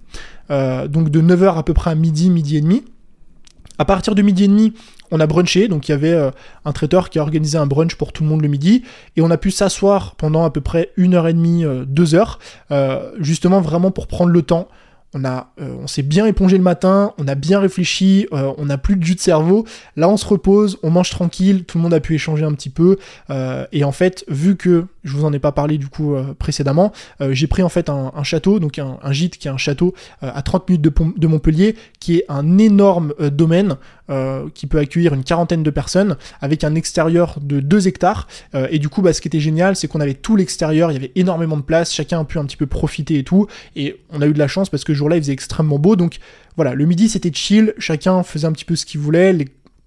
euh, 0.50 0.88
donc 0.88 1.10
de 1.10 1.22
9h 1.22 1.58
à 1.58 1.64
peu 1.64 1.74
près 1.74 1.92
à 1.92 1.96
midi, 1.96 2.30
midi 2.30 2.56
et 2.58 2.62
demi. 2.62 2.86
À 3.78 3.86
partir 3.86 4.16
de 4.16 4.22
midi 4.22 4.46
et 4.46 4.48
demi, 4.48 4.74
on 5.12 5.20
a 5.20 5.28
brunché, 5.28 5.68
donc 5.68 5.88
il 5.88 5.92
y 5.92 5.94
avait 5.94 6.14
euh, 6.14 6.32
un 6.66 6.72
traiteur 6.72 7.10
qui 7.10 7.20
a 7.20 7.22
organisé 7.22 7.58
un 7.58 7.68
brunch 7.68 7.96
pour 7.96 8.14
tout 8.14 8.24
le 8.24 8.30
monde 8.30 8.42
le 8.42 8.48
midi, 8.48 8.84
et 9.18 9.22
on 9.22 9.30
a 9.30 9.38
pu 9.38 9.52
s'asseoir 9.52 10.16
pendant 10.16 10.46
à 10.46 10.50
peu 10.50 10.62
près 10.62 10.90
une 10.98 11.14
heure 11.14 11.28
et 11.28 11.34
demie, 11.34 11.66
euh, 11.66 11.84
deux 11.86 12.16
heures, 12.16 12.40
euh, 12.72 13.12
justement 13.20 13.62
vraiment 13.62 13.92
pour 13.92 14.08
prendre 14.08 14.32
le 14.32 14.42
temps. 14.42 14.68
On, 15.14 15.26
a, 15.26 15.52
on 15.60 15.88
s'est 15.88 16.04
bien 16.04 16.26
épongé 16.26 16.56
le 16.56 16.64
matin, 16.64 17.12
on 17.18 17.28
a 17.28 17.36
bien 17.36 17.60
réfléchi, 17.60 18.28
on 18.32 18.64
n'a 18.64 18.78
plus 18.78 18.96
de 18.96 19.04
jus 19.04 19.16
de 19.16 19.20
cerveau. 19.20 19.66
Là, 19.98 20.08
on 20.08 20.16
se 20.16 20.26
repose, 20.26 20.78
on 20.84 20.90
mange 20.90 21.10
tranquille, 21.10 21.66
tout 21.66 21.80
le 21.80 21.82
monde 21.82 21.94
a 21.94 22.00
pu 22.00 22.16
échanger 22.16 22.46
un 22.46 22.54
petit 22.54 22.70
peu. 22.70 22.96
et 23.74 23.84
en 23.84 23.92
fait, 23.92 24.24
vu 24.30 24.56
que 24.56 24.86
je 25.04 25.16
vous 25.16 25.26
en 25.26 25.34
ai 25.34 25.40
pas 25.40 25.52
parlé 25.52 25.78
du 25.78 25.88
coup 25.88 26.16
précédemment, 26.38 26.92
j'ai 27.32 27.48
pris 27.48 27.64
en 27.64 27.70
fait 27.70 27.90
un, 27.90 28.24
château, 28.24 28.60
donc 28.60 28.80
un, 28.80 29.12
gîte 29.12 29.38
qui 29.38 29.48
est 29.48 29.52
un 29.52 29.58
château 29.58 29.94
à 30.22 30.42
30 30.42 30.70
minutes 30.70 30.82
de, 30.82 30.94
de, 31.18 31.28
Montpellier, 31.28 31.76
qui 32.00 32.18
est 32.18 32.26
un 32.30 32.58
énorme 32.58 33.14
domaine 33.32 33.78
euh, 34.12 34.50
qui 34.54 34.68
peut 34.68 34.80
accueillir 34.80 35.14
une 35.14 35.24
quarantaine 35.24 35.64
de 35.64 35.70
personnes 35.70 36.18
avec 36.42 36.66
un 36.66 36.76
extérieur 36.76 37.38
de 37.42 37.62
2 37.62 37.88
hectares. 37.88 38.28
Euh, 38.56 38.68
et 38.70 38.78
du 38.78 38.90
coup, 38.90 39.02
bah, 39.02 39.14
ce 39.14 39.22
qui 39.22 39.30
était 39.30 39.40
génial, 39.40 39.78
c'est 39.78 39.88
qu'on 39.88 40.02
avait 40.02 40.16
tout 40.16 40.36
l'extérieur, 40.36 40.92
il 40.92 40.96
y 40.96 40.98
avait 40.98 41.14
énormément 41.16 41.56
de 41.56 41.62
place, 41.62 41.94
chacun 41.94 42.20
a 42.20 42.26
pu 42.26 42.38
un 42.38 42.44
petit 42.44 42.58
peu 42.58 42.66
profiter 42.66 43.20
et 43.20 43.24
tout. 43.24 43.48
Et 43.78 44.02
on 44.10 44.22
a 44.22 44.28
eu 44.28 44.34
de 44.34 44.40
la 44.40 44.50
chance 44.50 44.70
parce 44.70 44.84
que 44.84 44.92
ce 44.92 44.98
jour-là, 44.98 45.16
il 45.16 45.22
faisait 45.22 45.32
extrêmement 45.32 45.80
beau. 45.80 45.96
Donc 45.96 46.18
voilà, 46.58 46.74
le 46.74 46.86
midi, 46.86 47.08
c'était 47.08 47.32
chill, 47.32 47.74
chacun 47.78 48.22
faisait 48.24 48.48
un 48.48 48.52
petit 48.52 48.66
peu 48.66 48.76
ce 48.76 48.86
qu'il 48.86 49.00
voulait, 49.00 49.34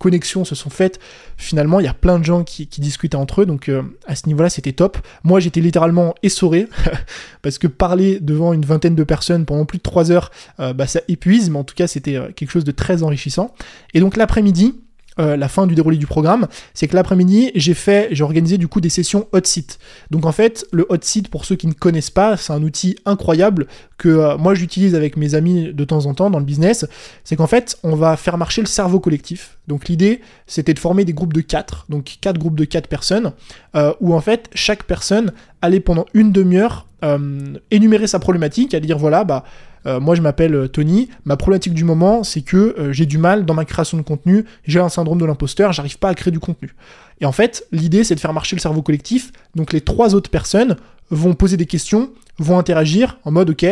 connexions 0.05 0.45
se 0.45 0.55
sont 0.55 0.69
faites. 0.69 1.01
Finalement, 1.39 1.81
il 1.81 1.85
y 1.85 1.89
a 1.89 1.95
plein 1.95 2.19
de 2.19 2.25
gens 2.25 2.45
qui, 2.45 2.69
discutaient 2.79 3.17
entre 3.17 3.41
eux, 3.41 3.47
donc 3.47 3.71
euh, 3.71 3.83
à 4.07 4.15
ce 4.15 4.27
niveau-là, 4.27 4.51
c'était 4.51 4.73
top. 4.73 4.99
Moi, 5.23 5.41
j'étais 5.41 5.63
littéralement 5.63 6.15
essoré, 6.23 6.69
parce 7.43 7.57
que 7.57 7.67
parler 7.67 8.21
devant 8.21 8.53
une 8.53 8.67
vingtaine 8.67 8.95
de 8.95 9.05
personnes 9.05 9.47
pendant 9.47 9.65
plus 9.65 9.79
de 9.79 9.83
3 9.83 10.11
heures, 10.13 10.31
euh, 10.61 10.75
bah, 10.75 10.87
ça 10.87 11.01
épuise, 11.09 11.49
mais 11.49 11.59
en 11.59 11.65
tout 11.65 11.75
cas, 11.75 11.87
c'était 11.87 12.17
euh, 12.17 12.29
quelque 12.37 12.51
chose 12.51 12.65
de 12.65 12.71
très 12.71 13.03
enrichissant. 13.03 13.55
Et 13.95 14.01
donc 14.01 14.19
l'après-midi, 14.19 14.75
euh, 15.21 15.37
la 15.37 15.49
fin 15.49 15.67
du 15.67 15.75
déroulé 15.75 15.97
du 15.97 16.07
programme, 16.07 16.49
c'est 16.73 16.89
que 16.89 16.97
l'après-midi, 16.97 17.53
j'ai 17.55 18.23
organisé 18.23 18.59
du 18.59 18.67
coup 18.67 18.81
des 18.81 18.89
sessions 18.89 19.29
hot 19.33 19.41
seat. 19.45 19.79
Donc 20.11 20.27
en 20.27 20.33
fait, 20.33 20.67
le 20.73 20.87
hot 20.89 20.99
seat, 21.01 21.29
pour 21.29 21.45
ceux 21.45 21.55
qui 21.55 21.67
ne 21.67 21.73
connaissent 21.73 22.11
pas, 22.11 22.37
c'est 22.37 22.53
un 22.53 22.63
outil 22.63 22.97
incroyable 23.05 23.67
que 23.97 24.09
euh, 24.09 24.37
moi 24.39 24.55
j'utilise 24.55 24.95
avec 24.95 25.17
mes 25.17 25.35
amis 25.35 25.73
de 25.73 25.85
temps 25.85 26.07
en 26.07 26.15
temps 26.15 26.31
dans 26.31 26.41
le 26.41 26.45
business. 26.45 26.87
C'est 27.23 27.37
qu'en 27.37 27.47
fait, 27.47 27.79
on 27.85 27.95
va 27.95 28.17
faire 28.17 28.39
marcher 28.39 28.61
le 28.61 28.67
cerveau 28.67 28.99
collectif. 28.99 29.59
Donc 29.69 29.89
l'idée, 29.89 30.21
c'était 30.47 30.75
de 30.75 30.81
former 30.81 31.05
des 31.05 31.13
groupes 31.15 31.33
de 31.33 31.41
4, 31.41 31.87
donc 31.89 32.17
4 32.21 32.39
groupes 32.39 32.59
de 32.59 32.65
4 32.65 32.89
personnes, 32.89 33.33
euh, 33.77 33.93
où 34.01 34.15
en 34.15 34.21
fait, 34.21 34.51
chaque 34.55 34.83
personne 34.83 35.33
allait 35.63 35.81
pendant 35.81 36.07
une 36.15 36.33
demi-heure 36.33 36.87
énumérer 37.71 38.07
sa 38.07 38.19
problématique, 38.19 38.73
à 38.73 38.81
dire 38.81 38.97
voilà, 38.97 39.25
bah 39.25 39.45
euh, 39.87 40.01
moi 40.01 40.15
je 40.15 40.23
m'appelle 40.23 40.55
euh, 40.55 40.69
Tony, 40.69 41.09
ma 41.25 41.37
problématique 41.37 41.75
du 41.75 41.85
moment 41.85 42.25
c'est 42.25 42.43
que 42.43 42.75
euh, 42.79 42.93
j'ai 42.93 43.07
du 43.07 43.19
mal 43.19 43.45
dans 43.45 43.55
ma 43.55 43.65
création 43.65 43.97
de 43.97 44.03
contenu, 44.03 44.45
j'ai 44.65 44.81
un 44.81 44.89
syndrome 44.89 45.19
de 45.19 45.25
l'imposteur, 45.25 45.73
j'arrive 45.73 45.99
pas 45.99 46.09
à 46.09 46.15
créer 46.15 46.33
du 46.33 46.41
contenu. 46.41 46.75
Et 47.21 47.27
en 47.27 47.33
fait, 47.33 47.67
l'idée 47.73 48.05
c'est 48.05 48.15
de 48.15 48.21
faire 48.21 48.33
marcher 48.33 48.57
le 48.57 48.61
cerveau 48.61 48.83
collectif, 48.83 49.33
donc 49.55 49.73
les 49.73 49.81
trois 49.81 50.15
autres 50.15 50.31
personnes 50.31 50.77
vont 51.11 51.35
poser 51.35 51.57
des 51.57 51.67
questions, 51.67 52.11
vont 52.39 52.59
interagir 52.59 53.19
en 53.25 53.31
mode 53.31 53.51
ok, 53.51 53.67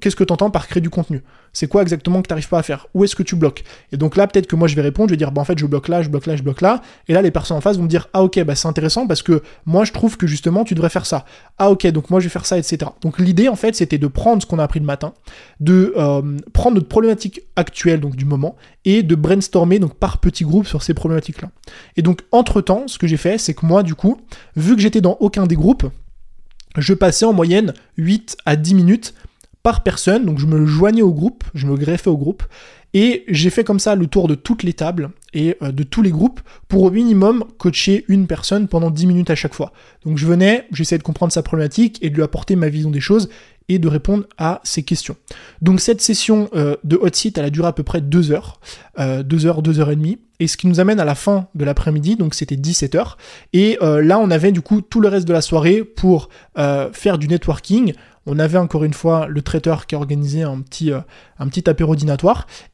qu'est-ce 0.00 0.16
que 0.16 0.24
tu 0.24 0.32
entends 0.32 0.50
par 0.50 0.66
créer 0.66 0.80
du 0.80 0.90
contenu? 0.90 1.22
C'est 1.52 1.66
quoi 1.66 1.82
exactement 1.82 2.22
que 2.22 2.28
tu 2.28 2.32
n'arrives 2.32 2.48
pas 2.48 2.58
à 2.58 2.62
faire? 2.62 2.86
Où 2.94 3.04
est-ce 3.04 3.14
que 3.14 3.22
tu 3.22 3.36
bloques? 3.36 3.62
Et 3.92 3.98
donc 3.98 4.16
là, 4.16 4.26
peut-être 4.26 4.46
que 4.46 4.56
moi 4.56 4.68
je 4.68 4.74
vais 4.74 4.82
répondre, 4.82 5.08
je 5.10 5.12
vais 5.12 5.18
dire, 5.18 5.32
bah 5.32 5.42
en 5.42 5.44
fait, 5.44 5.58
je 5.58 5.66
bloque 5.66 5.88
là, 5.88 6.02
je 6.02 6.08
bloque 6.08 6.26
là, 6.26 6.34
je 6.34 6.42
bloque 6.42 6.62
là. 6.62 6.80
Et 7.08 7.12
là, 7.12 7.20
les 7.20 7.30
personnes 7.30 7.58
en 7.58 7.60
face 7.60 7.76
vont 7.76 7.82
me 7.82 7.88
dire, 7.88 8.08
ah 8.14 8.22
ok, 8.22 8.42
bah 8.44 8.54
c'est 8.54 8.68
intéressant 8.68 9.06
parce 9.06 9.22
que 9.22 9.42
moi 9.66 9.84
je 9.84 9.92
trouve 9.92 10.16
que 10.16 10.26
justement 10.26 10.64
tu 10.64 10.74
devrais 10.74 10.88
faire 10.88 11.04
ça. 11.04 11.26
Ah 11.58 11.70
ok, 11.70 11.86
donc 11.88 12.08
moi 12.08 12.20
je 12.20 12.26
vais 12.26 12.30
faire 12.30 12.46
ça, 12.46 12.56
etc. 12.56 12.90
Donc 13.02 13.18
l'idée 13.18 13.48
en 13.48 13.56
fait, 13.56 13.74
c'était 13.74 13.98
de 13.98 14.06
prendre 14.06 14.40
ce 14.40 14.46
qu'on 14.46 14.58
a 14.58 14.64
appris 14.64 14.80
le 14.80 14.86
matin, 14.86 15.12
de 15.60 15.92
euh, 15.96 16.38
prendre 16.54 16.76
notre 16.76 16.88
problématique 16.88 17.42
actuelle, 17.56 18.00
donc 18.00 18.16
du 18.16 18.24
moment, 18.24 18.56
et 18.86 19.02
de 19.02 19.14
brainstormer 19.14 19.78
donc 19.78 19.94
par 19.94 20.18
petits 20.18 20.44
groupes 20.44 20.66
sur 20.66 20.82
ces 20.82 20.94
problématiques-là. 20.94 21.50
Et 21.96 22.02
donc 22.02 22.22
entre 22.32 22.62
temps, 22.62 22.84
ce 22.86 22.98
que 22.98 23.06
j'ai 23.06 23.18
fait, 23.18 23.36
c'est 23.36 23.52
que 23.52 23.66
moi 23.66 23.82
du 23.82 23.94
coup, 23.94 24.18
vu 24.56 24.74
que 24.74 24.80
j'étais 24.80 25.02
dans 25.02 25.18
aucun 25.20 25.46
des 25.46 25.56
groupes, 25.56 25.86
je 26.76 26.94
passais 26.94 27.24
en 27.24 27.32
moyenne 27.32 27.74
8 27.96 28.36
à 28.46 28.56
10 28.56 28.74
minutes 28.74 29.14
par 29.62 29.82
personne, 29.82 30.24
donc 30.26 30.38
je 30.38 30.46
me 30.46 30.66
joignais 30.66 31.02
au 31.02 31.12
groupe, 31.12 31.44
je 31.54 31.66
me 31.66 31.76
greffais 31.76 32.10
au 32.10 32.16
groupe, 32.16 32.42
et 32.94 33.24
j'ai 33.28 33.48
fait 33.48 33.64
comme 33.64 33.78
ça 33.78 33.94
le 33.94 34.06
tour 34.06 34.28
de 34.28 34.34
toutes 34.34 34.64
les 34.64 34.74
tables 34.74 35.10
et 35.32 35.56
euh, 35.62 35.72
de 35.72 35.82
tous 35.82 36.02
les 36.02 36.10
groupes 36.10 36.40
pour 36.68 36.82
au 36.82 36.90
minimum 36.90 37.44
coacher 37.56 38.04
une 38.08 38.26
personne 38.26 38.68
pendant 38.68 38.90
10 38.90 39.06
minutes 39.06 39.30
à 39.30 39.34
chaque 39.34 39.54
fois. 39.54 39.72
Donc 40.04 40.18
je 40.18 40.26
venais, 40.26 40.66
j'essayais 40.72 40.98
de 40.98 41.02
comprendre 41.02 41.32
sa 41.32 41.42
problématique 41.42 41.98
et 42.02 42.10
de 42.10 42.16
lui 42.16 42.22
apporter 42.22 42.54
ma 42.54 42.68
vision 42.68 42.90
des 42.90 43.00
choses 43.00 43.30
et 43.68 43.78
de 43.78 43.88
répondre 43.88 44.24
à 44.38 44.60
ses 44.64 44.82
questions. 44.82 45.16
Donc 45.60 45.80
cette 45.80 46.00
session 46.00 46.48
euh, 46.54 46.76
de 46.84 46.96
hot 46.96 47.08
seat, 47.12 47.38
elle 47.38 47.44
a 47.44 47.50
duré 47.50 47.68
à 47.68 47.72
peu 47.72 47.82
près 47.82 48.00
2 48.00 48.32
heures, 48.32 48.60
2 48.98 49.02
euh, 49.02 49.46
heures, 49.46 49.62
2 49.62 49.80
heures 49.80 49.90
et 49.90 49.96
demie, 49.96 50.18
et 50.40 50.46
ce 50.48 50.56
qui 50.56 50.66
nous 50.66 50.80
amène 50.80 50.98
à 50.98 51.04
la 51.04 51.14
fin 51.14 51.46
de 51.54 51.64
l'après-midi, 51.64 52.16
donc 52.16 52.34
c'était 52.34 52.56
17 52.56 52.94
heures, 52.96 53.16
et 53.52 53.78
là 53.80 54.18
on 54.18 54.28
avait 54.28 54.50
du 54.50 54.60
coup 54.60 54.80
tout 54.80 55.00
le 55.00 55.06
reste 55.06 55.28
de 55.28 55.32
la 55.32 55.40
soirée 55.40 55.84
pour 55.84 56.30
faire 56.56 57.18
du 57.18 57.28
networking, 57.28 57.94
on 58.26 58.38
avait 58.38 58.58
encore 58.58 58.84
une 58.84 58.94
fois 58.94 59.26
le 59.26 59.42
traiteur 59.42 59.86
qui 59.86 59.94
a 59.94 59.98
organisé 59.98 60.42
un 60.42 60.60
petit, 60.60 60.92
euh, 60.92 61.00
un 61.38 61.48
petit 61.48 61.68
apéro 61.68 61.94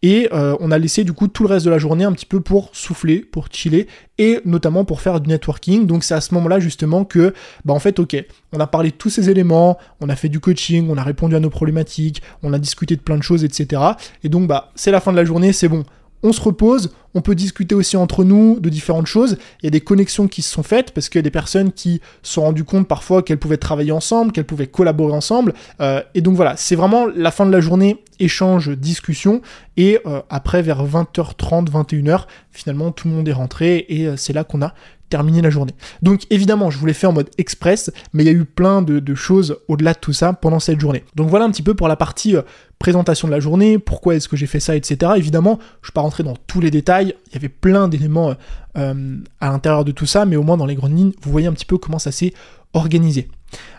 et 0.02 0.28
euh, 0.32 0.56
on 0.60 0.70
a 0.70 0.78
laissé 0.78 1.04
du 1.04 1.12
coup 1.12 1.28
tout 1.28 1.42
le 1.42 1.48
reste 1.48 1.64
de 1.64 1.70
la 1.70 1.78
journée 1.78 2.04
un 2.04 2.12
petit 2.12 2.26
peu 2.26 2.40
pour 2.40 2.70
souffler, 2.72 3.20
pour 3.20 3.48
chiller 3.50 3.88
et 4.18 4.40
notamment 4.44 4.84
pour 4.84 5.00
faire 5.00 5.20
du 5.20 5.28
networking. 5.28 5.86
Donc 5.86 6.04
c'est 6.04 6.14
à 6.14 6.20
ce 6.20 6.34
moment-là 6.34 6.60
justement 6.60 7.04
que, 7.04 7.34
bah 7.64 7.74
en 7.74 7.78
fait, 7.78 7.98
ok, 7.98 8.16
on 8.52 8.60
a 8.60 8.66
parlé 8.66 8.90
de 8.90 8.96
tous 8.96 9.10
ces 9.10 9.30
éléments, 9.30 9.78
on 10.00 10.08
a 10.08 10.16
fait 10.16 10.28
du 10.28 10.40
coaching, 10.40 10.88
on 10.90 10.96
a 10.96 11.02
répondu 11.02 11.34
à 11.34 11.40
nos 11.40 11.50
problématiques, 11.50 12.22
on 12.42 12.52
a 12.52 12.58
discuté 12.58 12.96
de 12.96 13.00
plein 13.00 13.16
de 13.16 13.22
choses, 13.22 13.44
etc. 13.44 13.82
Et 14.24 14.28
donc 14.28 14.46
bah 14.48 14.70
c'est 14.74 14.90
la 14.90 15.00
fin 15.00 15.12
de 15.12 15.16
la 15.16 15.24
journée, 15.24 15.52
c'est 15.52 15.68
bon 15.68 15.84
on 16.22 16.32
se 16.32 16.40
repose, 16.40 16.92
on 17.14 17.20
peut 17.20 17.34
discuter 17.34 17.74
aussi 17.74 17.96
entre 17.96 18.24
nous 18.24 18.60
de 18.60 18.68
différentes 18.68 19.06
choses. 19.06 19.38
Il 19.62 19.66
y 19.66 19.68
a 19.68 19.70
des 19.70 19.80
connexions 19.80 20.28
qui 20.28 20.42
se 20.42 20.50
sont 20.50 20.62
faites 20.62 20.92
parce 20.92 21.08
qu'il 21.08 21.18
y 21.18 21.20
a 21.20 21.22
des 21.22 21.30
personnes 21.30 21.72
qui 21.72 22.00
se 22.22 22.34
sont 22.34 22.42
rendues 22.42 22.64
compte 22.64 22.86
parfois 22.86 23.22
qu'elles 23.22 23.38
pouvaient 23.38 23.56
travailler 23.56 23.92
ensemble, 23.92 24.32
qu'elles 24.32 24.44
pouvaient 24.44 24.66
collaborer 24.66 25.12
ensemble. 25.12 25.54
Euh, 25.80 26.02
et 26.14 26.20
donc 26.20 26.36
voilà, 26.36 26.56
c'est 26.56 26.76
vraiment 26.76 27.06
la 27.06 27.30
fin 27.30 27.46
de 27.46 27.52
la 27.52 27.60
journée, 27.60 28.02
échange, 28.18 28.70
discussion. 28.70 29.42
Et 29.76 29.98
euh, 30.06 30.20
après, 30.28 30.62
vers 30.62 30.84
20h30, 30.84 31.70
21h, 31.70 32.24
finalement, 32.50 32.90
tout 32.90 33.08
le 33.08 33.14
monde 33.14 33.28
est 33.28 33.32
rentré 33.32 33.86
et 33.88 34.06
euh, 34.06 34.16
c'est 34.16 34.32
là 34.32 34.44
qu'on 34.44 34.62
a 34.62 34.74
terminer 35.08 35.42
la 35.42 35.50
journée. 35.50 35.74
Donc 36.02 36.22
évidemment, 36.30 36.70
je 36.70 36.78
voulais 36.78 36.92
faire 36.92 37.10
en 37.10 37.12
mode 37.12 37.30
express, 37.38 37.90
mais 38.12 38.22
il 38.24 38.26
y 38.26 38.30
a 38.30 38.32
eu 38.32 38.44
plein 38.44 38.82
de, 38.82 39.14
choses 39.14 39.58
au-delà 39.68 39.94
de 39.94 39.98
tout 39.98 40.12
ça 40.12 40.32
pendant 40.32 40.60
cette 40.60 40.80
journée. 40.80 41.04
Donc 41.14 41.28
voilà 41.28 41.44
un 41.44 41.50
petit 41.50 41.62
peu 41.62 41.74
pour 41.74 41.88
la 41.88 41.96
partie 41.96 42.36
euh, 42.36 42.42
présentation 42.78 43.26
de 43.26 43.32
la 43.32 43.40
journée, 43.40 43.78
pourquoi 43.78 44.14
est-ce 44.14 44.28
que 44.28 44.36
j'ai 44.36 44.46
fait 44.46 44.60
ça, 44.60 44.76
etc. 44.76 45.12
Évidemment, 45.16 45.58
je 45.82 45.88
ne 45.88 45.90
vais 45.90 45.94
pas 45.94 46.00
rentrer 46.02 46.22
dans 46.22 46.36
tous 46.46 46.60
les 46.60 46.70
détails, 46.70 47.14
il 47.28 47.34
y 47.34 47.36
avait 47.36 47.48
plein 47.48 47.88
d'éléments 47.88 48.30
euh, 48.30 48.34
euh, 48.76 49.16
à 49.40 49.50
l'intérieur 49.50 49.84
de 49.84 49.92
tout 49.92 50.06
ça, 50.06 50.24
mais 50.24 50.36
au 50.36 50.42
moins 50.42 50.56
dans 50.56 50.66
les 50.66 50.74
grandes 50.74 50.96
lignes, 50.96 51.12
vous 51.22 51.32
voyez 51.32 51.46
un 51.46 51.52
petit 51.52 51.64
peu 51.64 51.78
comment 51.78 51.98
ça 51.98 52.12
s'est 52.12 52.32
organisé. 52.74 53.28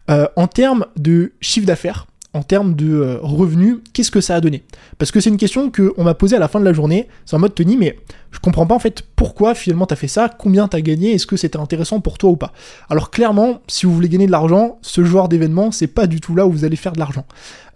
en 0.08 0.48
termes 0.48 0.88
de 0.98 1.32
chiffre 1.42 1.68
d'affaires, 1.68 2.08
en 2.34 2.44
termes 2.44 2.76
de 2.76 2.94
euh, 2.94 3.18
revenus, 3.22 3.78
qu'est-ce 3.94 4.12
que 4.12 4.22
ça 4.22 4.36
a 4.36 4.42
donné? 4.42 4.64
Parce 4.98 5.12
que 5.12 5.20
c'est 5.20 5.30
une 5.30 5.38
question 5.38 5.72
qu'on 5.72 6.04
m'a 6.04 6.14
posée 6.14 6.36
à 6.36 6.40
la 6.40 6.48
fin 6.48 6.60
de 6.60 6.66
la 6.66 6.74
journée. 6.74 7.08
C'est 7.26 7.36
en 7.36 7.40
mode 7.40 7.56
Tony, 7.56 7.76
mais 7.76 7.98
je 8.32 8.40
comprends 8.40 8.68
pas 8.68 8.76
en 8.76 8.80
fait 8.80 9.04
pourquoi 9.16 9.56
finalement 9.56 9.88
t'as 9.88 9.96
fait 9.96 10.08
ça, 10.08 10.30
combien 10.30 10.68
t'as 10.68 10.82
gagné, 10.82 11.14
est-ce 11.14 11.26
que 11.26 11.38
c'était 11.38 11.58
intéressant 11.58 12.02
pour 12.02 12.18
toi 12.18 12.30
ou 12.30 12.36
pas? 12.36 12.54
Alors 12.90 13.10
clairement, 13.10 13.62
si 13.68 13.86
vous 13.86 13.94
voulez 13.94 14.10
gagner 14.10 14.28
de 14.28 14.32
l'argent, 14.32 14.78
ce 14.82 15.04
genre 15.04 15.28
d'événement, 15.28 15.72
c'est 15.72 15.88
pas 15.88 16.06
du 16.06 16.22
tout 16.22 16.36
là 16.36 16.46
où 16.46 16.52
vous 16.52 16.66
allez 16.66 16.76
faire 16.76 16.94
de 16.94 17.00
l'argent. 17.00 17.26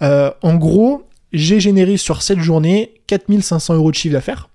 Euh, 0.02 0.32
en 0.44 0.56
gros, 0.56 1.04
j'ai 1.32 1.60
généré 1.60 1.98
sur 1.98 2.22
cette 2.22 2.40
journée 2.40 2.94
4500 3.08 3.74
euros 3.74 3.90
de 3.90 3.96
chiffre 3.96 4.14
d'affaires. 4.14 4.50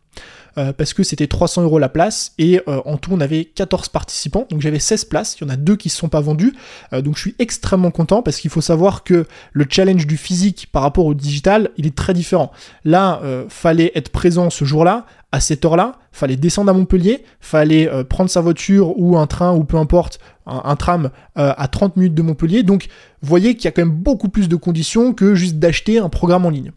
Euh, 0.57 0.73
parce 0.73 0.95
que 0.95 1.03
c'était 1.03 1.27
300 1.27 1.63
euros 1.63 1.79
la 1.79 1.89
place 1.89 2.33
et 2.39 2.61
euh, 2.69 2.81
en 2.85 2.97
tout 2.97 3.11
on 3.13 3.21
avait 3.21 3.45
14 3.45 3.89
participants, 3.91 4.47
donc 4.51 4.61
j'avais 4.61 4.79
16 4.79 5.05
places, 5.05 5.37
il 5.39 5.45
y 5.45 5.47
en 5.47 5.53
a 5.53 5.57
deux 5.57 5.77
qui 5.77 5.89
ne 5.89 5.93
sont 5.93 6.09
pas 6.09 6.21
vendus, 6.21 6.55
euh, 6.93 7.03
donc 7.03 7.17
je 7.17 7.21
suis 7.21 7.35
extrêmement 7.39 7.91
content 7.91 8.23
parce 8.23 8.39
qu'il 8.39 8.51
faut 8.51 8.61
savoir 8.61 9.05
que 9.05 9.27
le 9.53 9.67
challenge 9.69 10.07
du 10.07 10.17
physique 10.17 10.69
par 10.73 10.83
rapport 10.83 11.07
au 11.07 11.15
digital, 11.15 11.71
il 11.77 11.87
est 11.87 11.95
très 11.95 12.15
différent. 12.15 12.51
Là, 12.85 13.21
fallait 13.49 13.93
être 13.95 14.11
présent 14.11 14.51
ce 14.51 14.65
jour-là, 14.65 15.07
à 15.33 15.41
cette 15.41 15.65
heure-là, 15.65 15.97
fallait 16.13 16.37
descendre 16.37 16.71
à 16.71 16.73
Montpellier, 16.73 17.25
fallait 17.41 17.91
prendre 18.05 18.31
sa 18.31 18.41
voiture 18.41 18.99
ou 18.99 19.17
un 19.17 19.27
train 19.27 19.53
ou 19.53 19.65
peu 19.65 19.77
importe, 19.77 20.19
un, 20.47 20.77
tram 20.77 21.11
à 21.35 21.69
30 21.69 21.97
minutes 21.97 22.15
de 22.15 22.23
Montpellier. 22.23 22.63
Donc, 22.63 22.89
voyez 23.23 23.55
qu'il 23.55 23.65
y 23.65 23.69
a 23.69 23.73
quand 23.73 23.83
même 23.83 23.95
beaucoup 23.95 24.29
plus 24.29 24.49
de 24.49 24.57
conditions 24.57 25.13
que 25.13 25.35
juste 25.35 25.57
d'acheter 25.57 25.99
un 25.99 26.09
programme 26.09 26.47
en 26.47 26.51
ligne. 26.51 26.73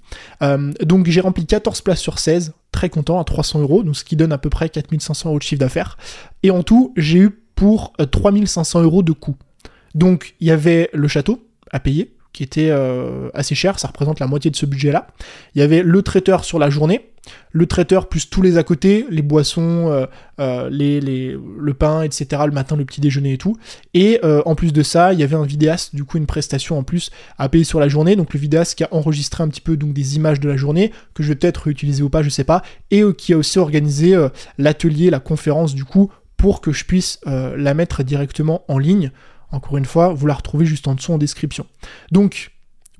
donc, 0.81 1.07
j'ai 1.07 1.21
rempli 1.21 1.45
14 1.45 1.81
places 1.81 2.01
sur 2.01 2.19
16 2.19 2.53
très 2.71 2.89
content 2.89 3.19
à 3.19 3.23
300 3.23 3.61
euros, 3.61 3.83
donc 3.83 3.95
ce 3.95 4.03
qui 4.03 4.15
donne 4.15 4.31
à 4.31 4.37
peu 4.37 4.49
près 4.49 4.69
4500 4.69 5.29
euros 5.29 5.37
de 5.39 5.43
chiffre 5.43 5.59
d'affaires. 5.59 5.97
Et 6.43 6.51
en 6.51 6.63
tout, 6.63 6.93
j'ai 6.97 7.19
eu 7.19 7.29
pour 7.55 7.93
3500 8.11 8.79
euh, 8.79 8.83
euros 8.83 9.03
de 9.03 9.11
coûts. 9.11 9.35
Donc 9.93 10.35
il 10.39 10.47
y 10.47 10.51
avait 10.51 10.89
le 10.93 11.07
château 11.07 11.45
à 11.71 11.79
payer, 11.79 12.15
qui 12.33 12.43
était 12.43 12.69
euh, 12.69 13.29
assez 13.33 13.55
cher, 13.55 13.79
ça 13.79 13.87
représente 13.87 14.19
la 14.19 14.27
moitié 14.27 14.51
de 14.51 14.55
ce 14.55 14.65
budget-là. 14.65 15.07
Il 15.55 15.59
y 15.59 15.61
avait 15.61 15.83
le 15.83 16.01
traiteur 16.01 16.45
sur 16.45 16.59
la 16.59 16.69
journée, 16.69 17.09
le 17.51 17.65
traiteur 17.65 18.07
plus 18.07 18.29
tous 18.29 18.41
les 18.41 18.57
à 18.57 18.63
côté, 18.63 19.05
les 19.09 19.21
boissons, 19.21 19.89
euh, 19.89 20.05
euh, 20.39 20.69
les, 20.69 21.01
le 21.01 21.73
pain, 21.73 22.03
etc., 22.03 22.43
le 22.45 22.51
matin, 22.51 22.77
le 22.77 22.85
petit 22.85 23.01
déjeuner 23.01 23.33
et 23.33 23.37
tout. 23.37 23.57
Et 23.93 24.19
en 24.23 24.55
plus 24.55 24.71
de 24.71 24.81
ça, 24.81 25.13
il 25.13 25.19
y 25.19 25.23
avait 25.23 25.35
un 25.35 25.45
vidéaste, 25.45 25.93
du 25.93 26.05
coup 26.05 26.17
une 26.17 26.25
prestation 26.25 26.77
en 26.77 26.83
plus 26.83 27.11
à 27.37 27.49
payer 27.49 27.63
sur 27.63 27.79
la 27.79 27.89
journée, 27.89 28.15
donc 28.15 28.33
le 28.33 28.39
vidéaste 28.39 28.75
qui 28.75 28.83
a 28.83 28.87
enregistré 28.91 29.43
un 29.43 29.49
petit 29.49 29.61
peu 29.61 29.75
donc 29.75 29.93
des 29.93 30.15
images 30.15 30.39
de 30.39 30.47
la 30.47 30.55
journée, 30.55 30.91
que 31.13 31.23
je 31.23 31.29
vais 31.29 31.35
peut-être 31.35 31.63
réutiliser 31.63 32.01
ou 32.01 32.09
pas, 32.09 32.23
je 32.23 32.29
sais 32.29 32.43
pas, 32.43 32.61
et 32.91 33.03
qui 33.17 33.33
a 33.33 33.37
aussi 33.37 33.59
organisé 33.59 34.15
l'atelier, 34.57 35.09
la 35.09 35.19
conférence 35.19 35.75
du 35.75 35.83
coup, 35.83 36.11
pour 36.37 36.61
que 36.61 36.71
je 36.71 36.85
puisse 36.85 37.19
la 37.25 37.73
mettre 37.73 38.03
directement 38.03 38.63
en 38.67 38.77
ligne. 38.77 39.11
Encore 39.51 39.77
une 39.77 39.85
fois, 39.85 40.13
vous 40.13 40.27
la 40.27 40.33
retrouvez 40.33 40.65
juste 40.65 40.87
en 40.87 40.95
dessous 40.95 41.13
en 41.13 41.17
description. 41.17 41.65
Donc, 42.11 42.51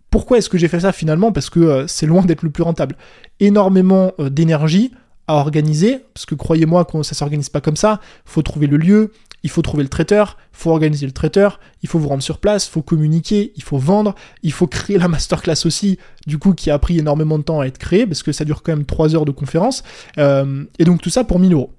pourquoi 0.09 0.37
est-ce 0.37 0.49
que 0.49 0.57
j'ai 0.57 0.67
fait 0.67 0.81
ça 0.81 0.91
finalement? 0.91 1.31
Parce 1.31 1.49
que 1.49 1.59
euh, 1.59 1.87
c'est 1.87 2.05
loin 2.05 2.23
d'être 2.23 2.43
le 2.43 2.49
plus 2.49 2.63
rentable. 2.63 2.95
Énormément 3.39 4.11
euh, 4.19 4.29
d'énergie 4.29 4.91
à 5.27 5.35
organiser, 5.35 5.99
parce 6.13 6.25
que 6.25 6.35
croyez-moi, 6.35 6.83
quand 6.85 7.03
ça 7.03 7.15
s'organise 7.15 7.49
pas 7.49 7.61
comme 7.61 7.77
ça, 7.77 8.01
il 8.25 8.31
faut 8.31 8.41
trouver 8.41 8.67
le 8.67 8.75
lieu, 8.75 9.13
il 9.43 9.49
faut 9.49 9.61
trouver 9.61 9.83
le 9.83 9.89
traiteur, 9.89 10.37
il 10.53 10.57
faut 10.57 10.71
organiser 10.71 11.05
le 11.05 11.11
traiteur, 11.11 11.59
il 11.81 11.89
faut 11.89 11.99
vous 11.99 12.09
rendre 12.09 12.23
sur 12.23 12.39
place, 12.39 12.67
il 12.67 12.71
faut 12.71 12.81
communiquer, 12.81 13.53
il 13.55 13.63
faut 13.63 13.77
vendre, 13.77 14.15
il 14.43 14.51
faut 14.51 14.67
créer 14.67 14.97
la 14.97 15.07
masterclass 15.07 15.65
aussi, 15.65 15.97
du 16.27 16.37
coup 16.37 16.53
qui 16.53 16.69
a 16.69 16.77
pris 16.79 16.99
énormément 16.99 17.37
de 17.37 17.43
temps 17.43 17.61
à 17.61 17.65
être 17.65 17.77
créée, 17.77 18.05
parce 18.05 18.23
que 18.23 18.31
ça 18.31 18.45
dure 18.45 18.61
quand 18.63 18.73
même 18.73 18.85
3 18.85 19.15
heures 19.15 19.25
de 19.25 19.31
conférence, 19.31 19.83
euh, 20.17 20.65
et 20.79 20.85
donc 20.85 21.01
tout 21.01 21.09
ça 21.09 21.23
pour 21.23 21.39
1000 21.39 21.53
euros. 21.53 21.71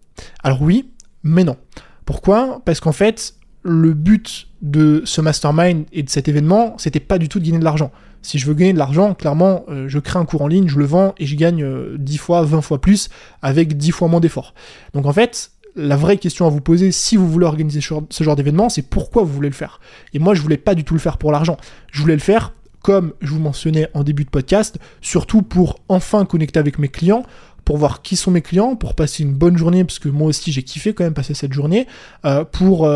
Alors 0.42 0.62
oui, 0.62 0.90
mais 1.22 1.44
non. 1.44 1.56
Pourquoi? 2.04 2.62
Parce 2.64 2.80
qu'en 2.80 2.92
fait, 2.92 3.34
le 3.62 3.94
but 3.94 4.48
de 4.60 5.02
ce 5.04 5.20
mastermind 5.20 5.84
et 5.92 6.02
de 6.02 6.10
cet 6.10 6.28
événement, 6.28 6.74
c'était 6.78 7.00
pas 7.00 7.18
du 7.18 7.28
tout 7.28 7.38
de 7.38 7.44
gagner 7.44 7.58
de 7.58 7.64
l'argent. 7.64 7.90
Si 8.22 8.38
je 8.38 8.46
veux 8.46 8.54
gagner 8.54 8.72
de 8.72 8.78
l'argent, 8.78 9.14
clairement, 9.14 9.64
euh, 9.68 9.88
je 9.88 9.98
crée 9.98 10.18
un 10.18 10.24
cours 10.24 10.42
en 10.42 10.46
ligne, 10.46 10.68
je 10.68 10.78
le 10.78 10.84
vends 10.84 11.14
et 11.18 11.26
je 11.26 11.34
gagne 11.34 11.64
10 11.96 12.14
euh, 12.14 12.18
fois, 12.18 12.42
20 12.42 12.60
fois 12.60 12.80
plus 12.80 13.08
avec 13.42 13.76
10 13.76 13.90
fois 13.90 14.08
moins 14.08 14.20
d'efforts. 14.20 14.54
Donc 14.94 15.06
en 15.06 15.12
fait, 15.12 15.50
la 15.74 15.96
vraie 15.96 16.18
question 16.18 16.46
à 16.46 16.50
vous 16.50 16.60
poser 16.60 16.92
si 16.92 17.16
vous 17.16 17.28
voulez 17.28 17.46
organiser 17.46 17.80
ce 17.80 18.24
genre 18.24 18.36
d'événement, 18.36 18.68
c'est 18.68 18.82
pourquoi 18.82 19.22
vous 19.22 19.32
voulez 19.32 19.48
le 19.48 19.54
faire? 19.54 19.80
Et 20.14 20.18
moi, 20.18 20.34
je 20.34 20.42
voulais 20.42 20.56
pas 20.56 20.74
du 20.74 20.84
tout 20.84 20.94
le 20.94 21.00
faire 21.00 21.18
pour 21.18 21.32
l'argent. 21.32 21.56
Je 21.90 22.00
voulais 22.00 22.14
le 22.14 22.20
faire 22.20 22.52
comme 22.82 23.12
je 23.20 23.30
vous 23.30 23.40
mentionnais 23.40 23.88
en 23.94 24.02
début 24.02 24.24
de 24.24 24.30
podcast, 24.30 24.78
surtout 25.00 25.42
pour 25.42 25.78
enfin 25.88 26.24
connecter 26.24 26.58
avec 26.58 26.78
mes 26.78 26.88
clients, 26.88 27.24
pour 27.64 27.78
voir 27.78 28.02
qui 28.02 28.16
sont 28.16 28.32
mes 28.32 28.42
clients, 28.42 28.74
pour 28.74 28.94
passer 28.94 29.22
une 29.22 29.34
bonne 29.34 29.56
journée, 29.56 29.84
parce 29.84 30.00
que 30.00 30.08
moi 30.08 30.26
aussi 30.26 30.50
j'ai 30.50 30.64
kiffé 30.64 30.92
quand 30.92 31.04
même 31.04 31.14
passer 31.14 31.34
cette 31.34 31.52
journée, 31.52 31.86
euh, 32.24 32.44
pour 32.44 32.86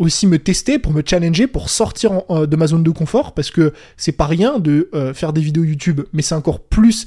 aussi 0.00 0.26
me 0.26 0.38
tester, 0.38 0.80
pour 0.80 0.92
me 0.92 1.02
challenger, 1.04 1.46
pour 1.46 1.70
sortir 1.70 2.22
euh, 2.30 2.46
de 2.46 2.56
ma 2.56 2.66
zone 2.66 2.82
de 2.82 2.90
confort, 2.90 3.32
parce 3.32 3.52
que 3.52 3.72
c'est 3.96 4.12
pas 4.12 4.26
rien 4.26 4.58
de 4.58 4.90
faire 5.14 5.32
des 5.32 5.40
vidéos 5.40 5.62
YouTube, 5.62 6.00
mais 6.12 6.22
c'est 6.22 6.34
encore 6.34 6.60
plus 6.60 7.06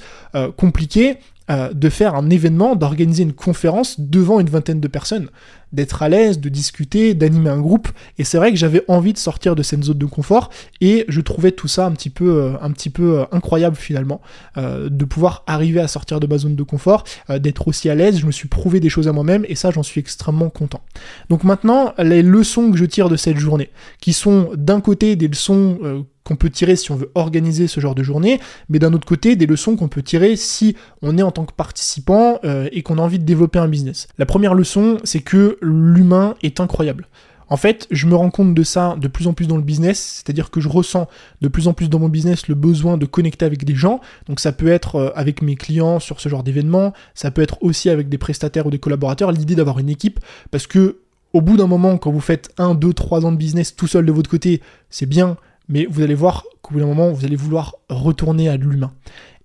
compliqué 0.57 1.17
de 1.49 1.89
faire 1.89 2.15
un 2.15 2.29
événement, 2.29 2.75
d'organiser 2.75 3.23
une 3.23 3.33
conférence 3.33 3.99
devant 3.99 4.39
une 4.39 4.49
vingtaine 4.49 4.79
de 4.79 4.87
personnes 4.87 5.29
d'être 5.73 6.03
à 6.03 6.09
l'aise, 6.09 6.39
de 6.39 6.49
discuter, 6.49 7.15
d'animer 7.15 7.49
un 7.49 7.59
groupe. 7.59 7.89
Et 8.17 8.23
c'est 8.23 8.37
vrai 8.37 8.51
que 8.51 8.57
j'avais 8.57 8.83
envie 8.87 9.11
de 9.11 9.17
sortir 9.17 9.55
de 9.55 9.63
cette 9.63 9.83
zone 9.83 9.97
de 9.97 10.05
confort 10.05 10.49
et 10.79 11.03
je 11.09 11.19
trouvais 11.19 11.51
tout 11.51 11.67
ça 11.67 11.85
un 11.85 11.91
petit 11.91 12.11
peu, 12.11 12.43
euh, 12.43 12.53
un 12.61 12.71
petit 12.71 12.91
peu 12.91 13.19
euh, 13.19 13.25
incroyable 13.31 13.75
finalement, 13.75 14.21
euh, 14.57 14.87
de 14.89 15.05
pouvoir 15.05 15.43
arriver 15.47 15.81
à 15.81 15.87
sortir 15.87 16.19
de 16.19 16.27
ma 16.27 16.37
zone 16.37 16.55
de 16.55 16.63
confort, 16.63 17.03
d'être 17.39 17.67
aussi 17.67 17.89
à 17.89 17.95
l'aise. 17.95 18.19
Je 18.19 18.27
me 18.27 18.31
suis 18.31 18.47
prouvé 18.47 18.79
des 18.79 18.89
choses 18.89 19.07
à 19.07 19.11
moi-même 19.11 19.45
et 19.49 19.55
ça, 19.55 19.71
j'en 19.71 19.83
suis 19.83 19.99
extrêmement 19.99 20.49
content. 20.49 20.81
Donc 21.29 21.43
maintenant, 21.43 21.93
les 21.97 22.21
leçons 22.21 22.71
que 22.71 22.77
je 22.77 22.85
tire 22.85 23.09
de 23.09 23.15
cette 23.15 23.37
journée, 23.37 23.71
qui 23.99 24.13
sont 24.13 24.51
d'un 24.55 24.79
côté 24.79 25.15
des 25.15 25.27
leçons 25.27 26.05
qu'on 26.23 26.35
peut 26.35 26.49
tirer 26.49 26.75
si 26.75 26.91
on 26.91 26.95
veut 26.95 27.11
organiser 27.15 27.67
ce 27.67 27.79
genre 27.79 27.95
de 27.95 28.03
journée, 28.03 28.39
mais 28.69 28.79
d'un 28.79 28.93
autre 28.93 29.07
côté, 29.07 29.35
des 29.35 29.45
leçons 29.45 29.75
qu'on 29.75 29.87
peut 29.87 30.03
tirer 30.03 30.35
si 30.35 30.75
on 31.01 31.17
est 31.17 31.23
en 31.23 31.31
tant 31.31 31.45
que 31.45 31.53
participant 31.53 32.39
et 32.71 32.81
qu'on 32.81 32.97
a 32.97 33.01
envie 33.01 33.19
de 33.19 33.25
développer 33.25 33.59
un 33.59 33.67
business. 33.67 34.07
La 34.17 34.25
première 34.25 34.53
leçon, 34.53 34.97
c'est 35.03 35.21
que 35.21 35.57
l'humain 35.61 36.35
est 36.41 36.59
incroyable. 36.59 37.07
En 37.53 37.57
fait, 37.57 37.87
je 37.91 38.07
me 38.07 38.15
rends 38.15 38.31
compte 38.31 38.55
de 38.55 38.63
ça 38.63 38.95
de 38.99 39.07
plus 39.07 39.27
en 39.27 39.33
plus 39.33 39.45
dans 39.45 39.57
le 39.57 39.61
business, 39.63 40.23
c'est-à-dire 40.23 40.49
que 40.49 40.59
je 40.59 40.69
ressens 40.69 41.07
de 41.41 41.47
plus 41.47 41.67
en 41.67 41.73
plus 41.73 41.87
dans 41.87 41.99
mon 41.99 42.09
business 42.09 42.47
le 42.47 42.55
besoin 42.55 42.97
de 42.97 43.05
connecter 43.05 43.45
avec 43.45 43.63
des 43.63 43.75
gens. 43.75 44.01
Donc 44.27 44.39
ça 44.39 44.51
peut 44.51 44.69
être 44.69 44.95
euh, 44.95 45.09
avec 45.15 45.43
mes 45.43 45.55
clients 45.55 45.99
sur 45.99 46.19
ce 46.19 46.29
genre 46.29 46.41
d'événement, 46.41 46.93
ça 47.13 47.29
peut 47.29 47.43
être 47.43 47.61
aussi 47.61 47.91
avec 47.91 48.09
des 48.09 48.17
prestataires 48.17 48.65
ou 48.65 48.71
des 48.71 48.79
collaborateurs, 48.79 49.31
l'idée 49.31 49.55
d'avoir 49.55 49.77
une 49.77 49.89
équipe, 49.89 50.19
parce 50.49 50.65
que 50.65 50.97
au 51.33 51.41
bout 51.41 51.57
d'un 51.57 51.67
moment, 51.67 51.99
quand 51.99 52.11
vous 52.11 52.21
faites 52.21 52.51
1, 52.57 52.73
2, 52.73 52.93
3 52.93 53.25
ans 53.25 53.31
de 53.31 53.37
business 53.37 53.75
tout 53.75 53.87
seul 53.87 54.05
de 54.05 54.11
votre 54.11 54.29
côté, 54.31 54.61
c'est 54.89 55.07
bien, 55.07 55.37
mais 55.73 55.87
vous 55.89 56.03
allez 56.03 56.13
voir 56.13 56.45
qu'au 56.61 56.75
bout 56.75 56.79
d'un 56.79 56.85
moment, 56.85 57.11
vous 57.11 57.25
allez 57.25 57.35
vouloir 57.35 57.77
retourner 57.89 58.47
à 58.47 58.57
l'humain. 58.57 58.93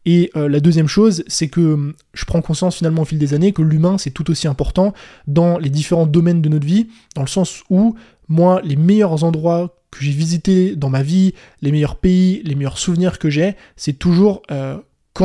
Et 0.04 0.30
euh, 0.37 0.47
la 0.47 0.61
deuxième 0.61 0.87
chose, 0.87 1.25
c'est 1.26 1.49
que 1.49 1.61
hum, 1.61 1.94
je 2.12 2.26
prends 2.26 2.42
conscience 2.42 2.76
finalement 2.76 3.02
au 3.02 3.04
fil 3.06 3.18
des 3.18 3.32
années 3.32 3.52
que 3.52 3.62
l'humain, 3.62 3.97
c'est 3.97 4.11
tout 4.11 4.30
aussi 4.30 4.47
important 4.47 4.92
dans 5.26 5.58
les 5.58 5.70
différents 5.70 6.06
domaines 6.06 6.42
de 6.42 6.50
notre 6.50 6.66
vie, 6.66 6.88
dans 7.16 7.23
le 7.23 7.28
sens 7.28 7.62
où 7.70 7.94
moi, 8.28 8.61
les 8.62 8.76
meilleurs 8.76 9.25
endroits 9.25 9.75
que 9.90 10.04
j'ai 10.04 10.12
visités 10.12 10.76
dans 10.76 10.90
ma 10.90 11.02
vie, 11.02 11.32
les 11.62 11.73
meilleurs 11.73 11.97
pays, 11.97 12.42
les 12.44 12.54
meilleurs 12.54 12.76
souvenirs 12.76 13.18
que 13.18 13.30
j'ai, 13.30 13.56
c'est 13.76 13.99
toujours 13.99 14.42
euh, 14.50 14.76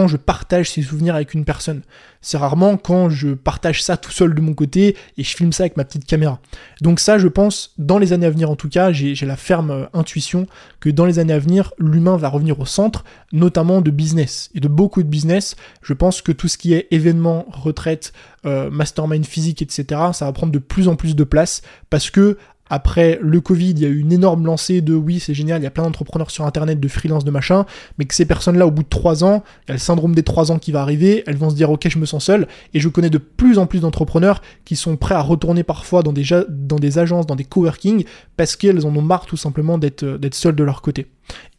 je 0.07 0.17
partage 0.17 0.71
ces 0.71 0.81
souvenirs 0.81 1.15
avec 1.15 1.33
une 1.33 1.45
personne. 1.45 1.81
C'est 2.21 2.37
rarement 2.37 2.77
quand 2.77 3.09
je 3.09 3.29
partage 3.29 3.83
ça 3.83 3.97
tout 3.97 4.11
seul 4.11 4.33
de 4.33 4.41
mon 4.41 4.53
côté 4.53 4.95
et 5.17 5.23
je 5.23 5.35
filme 5.35 5.51
ça 5.51 5.63
avec 5.63 5.77
ma 5.77 5.83
petite 5.83 6.05
caméra. 6.05 6.39
Donc 6.81 6.99
ça, 6.99 7.17
je 7.17 7.27
pense, 7.27 7.73
dans 7.77 7.99
les 7.99 8.13
années 8.13 8.25
à 8.25 8.29
venir 8.29 8.49
en 8.49 8.55
tout 8.55 8.69
cas, 8.69 8.91
j'ai 8.91 9.13
la 9.25 9.35
ferme 9.35 9.71
euh, 9.71 9.85
intuition 9.93 10.47
que 10.79 10.89
dans 10.89 11.05
les 11.05 11.19
années 11.19 11.33
à 11.33 11.39
venir, 11.39 11.73
l'humain 11.77 12.17
va 12.17 12.29
revenir 12.29 12.59
au 12.59 12.65
centre, 12.65 13.03
notamment 13.31 13.81
de 13.81 13.91
business. 13.91 14.49
Et 14.55 14.59
de 14.59 14.67
beaucoup 14.67 15.03
de 15.03 15.07
business, 15.07 15.55
je 15.81 15.93
pense 15.93 16.21
que 16.21 16.31
tout 16.31 16.47
ce 16.47 16.57
qui 16.57 16.73
est 16.73 16.87
événements, 16.91 17.45
retraite, 17.49 18.13
euh, 18.45 18.69
mastermind 18.69 19.25
physique, 19.25 19.61
etc., 19.61 19.85
ça 20.13 20.25
va 20.25 20.31
prendre 20.31 20.51
de 20.51 20.59
plus 20.59 20.87
en 20.87 20.95
plus 20.95 21.15
de 21.15 21.23
place 21.23 21.61
parce 21.89 22.09
que 22.09 22.37
après 22.69 23.19
le 23.21 23.41
Covid, 23.41 23.71
il 23.71 23.79
y 23.79 23.85
a 23.85 23.89
eu 23.89 23.99
une 23.99 24.11
énorme 24.11 24.45
lancée 24.45 24.81
de 24.81 24.93
oui, 24.93 25.19
c'est 25.19 25.33
génial, 25.33 25.61
il 25.61 25.63
y 25.63 25.67
a 25.67 25.71
plein 25.71 25.83
d'entrepreneurs 25.83 26.31
sur 26.31 26.45
Internet, 26.45 26.79
de 26.79 26.87
freelance, 26.87 27.25
de 27.25 27.31
machin, 27.31 27.65
mais 27.97 28.05
que 28.05 28.15
ces 28.15 28.25
personnes-là, 28.25 28.65
au 28.65 28.71
bout 28.71 28.83
de 28.83 28.89
trois 28.89 29.23
ans, 29.23 29.43
il 29.65 29.69
y 29.69 29.71
a 29.71 29.73
le 29.73 29.79
syndrome 29.79 30.15
des 30.15 30.23
trois 30.23 30.51
ans 30.51 30.59
qui 30.59 30.71
va 30.71 30.81
arriver, 30.81 31.23
elles 31.27 31.35
vont 31.35 31.49
se 31.49 31.55
dire 31.55 31.69
ok, 31.69 31.87
je 31.89 31.99
me 31.99 32.05
sens 32.05 32.25
seul, 32.25 32.47
et 32.73 32.79
je 32.79 32.89
connais 32.89 33.09
de 33.09 33.17
plus 33.17 33.57
en 33.59 33.67
plus 33.67 33.81
d'entrepreneurs 33.81 34.41
qui 34.65 34.75
sont 34.75 34.95
prêts 34.95 35.15
à 35.15 35.21
retourner 35.21 35.63
parfois 35.63 36.03
dans 36.03 36.13
des, 36.13 36.97
agences, 36.97 37.27
dans 37.27 37.35
des 37.35 37.43
coworking, 37.43 38.05
parce 38.37 38.55
qu'elles 38.55 38.85
en 38.85 38.95
ont 38.95 39.01
marre 39.01 39.25
tout 39.25 39.37
simplement 39.37 39.77
d'être 39.77 40.33
seules 40.33 40.55
de 40.55 40.63
leur 40.63 40.81
côté. 40.81 41.07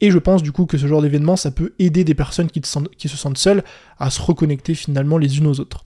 Et 0.01 0.11
je 0.11 0.19
pense 0.19 0.43
du 0.43 0.53
coup 0.53 0.67
que 0.67 0.79
ce 0.79 0.87
genre 0.87 1.03
d'événement, 1.03 1.37
ça 1.37 1.51
peut 1.51 1.75
aider 1.79 2.05
des 2.05 2.15
personnes 2.15 2.51
qui, 2.51 2.61
qui, 2.99 3.09
se 3.09 3.17
sentent 3.17 3.39
seules 3.39 3.63
à 3.99 4.11
se 4.11 4.21
reconnecter 4.21 4.75
finalement 4.75 5.19
les 5.19 5.39
unes 5.39 5.47
aux 5.47 5.61
autres. 5.61 5.85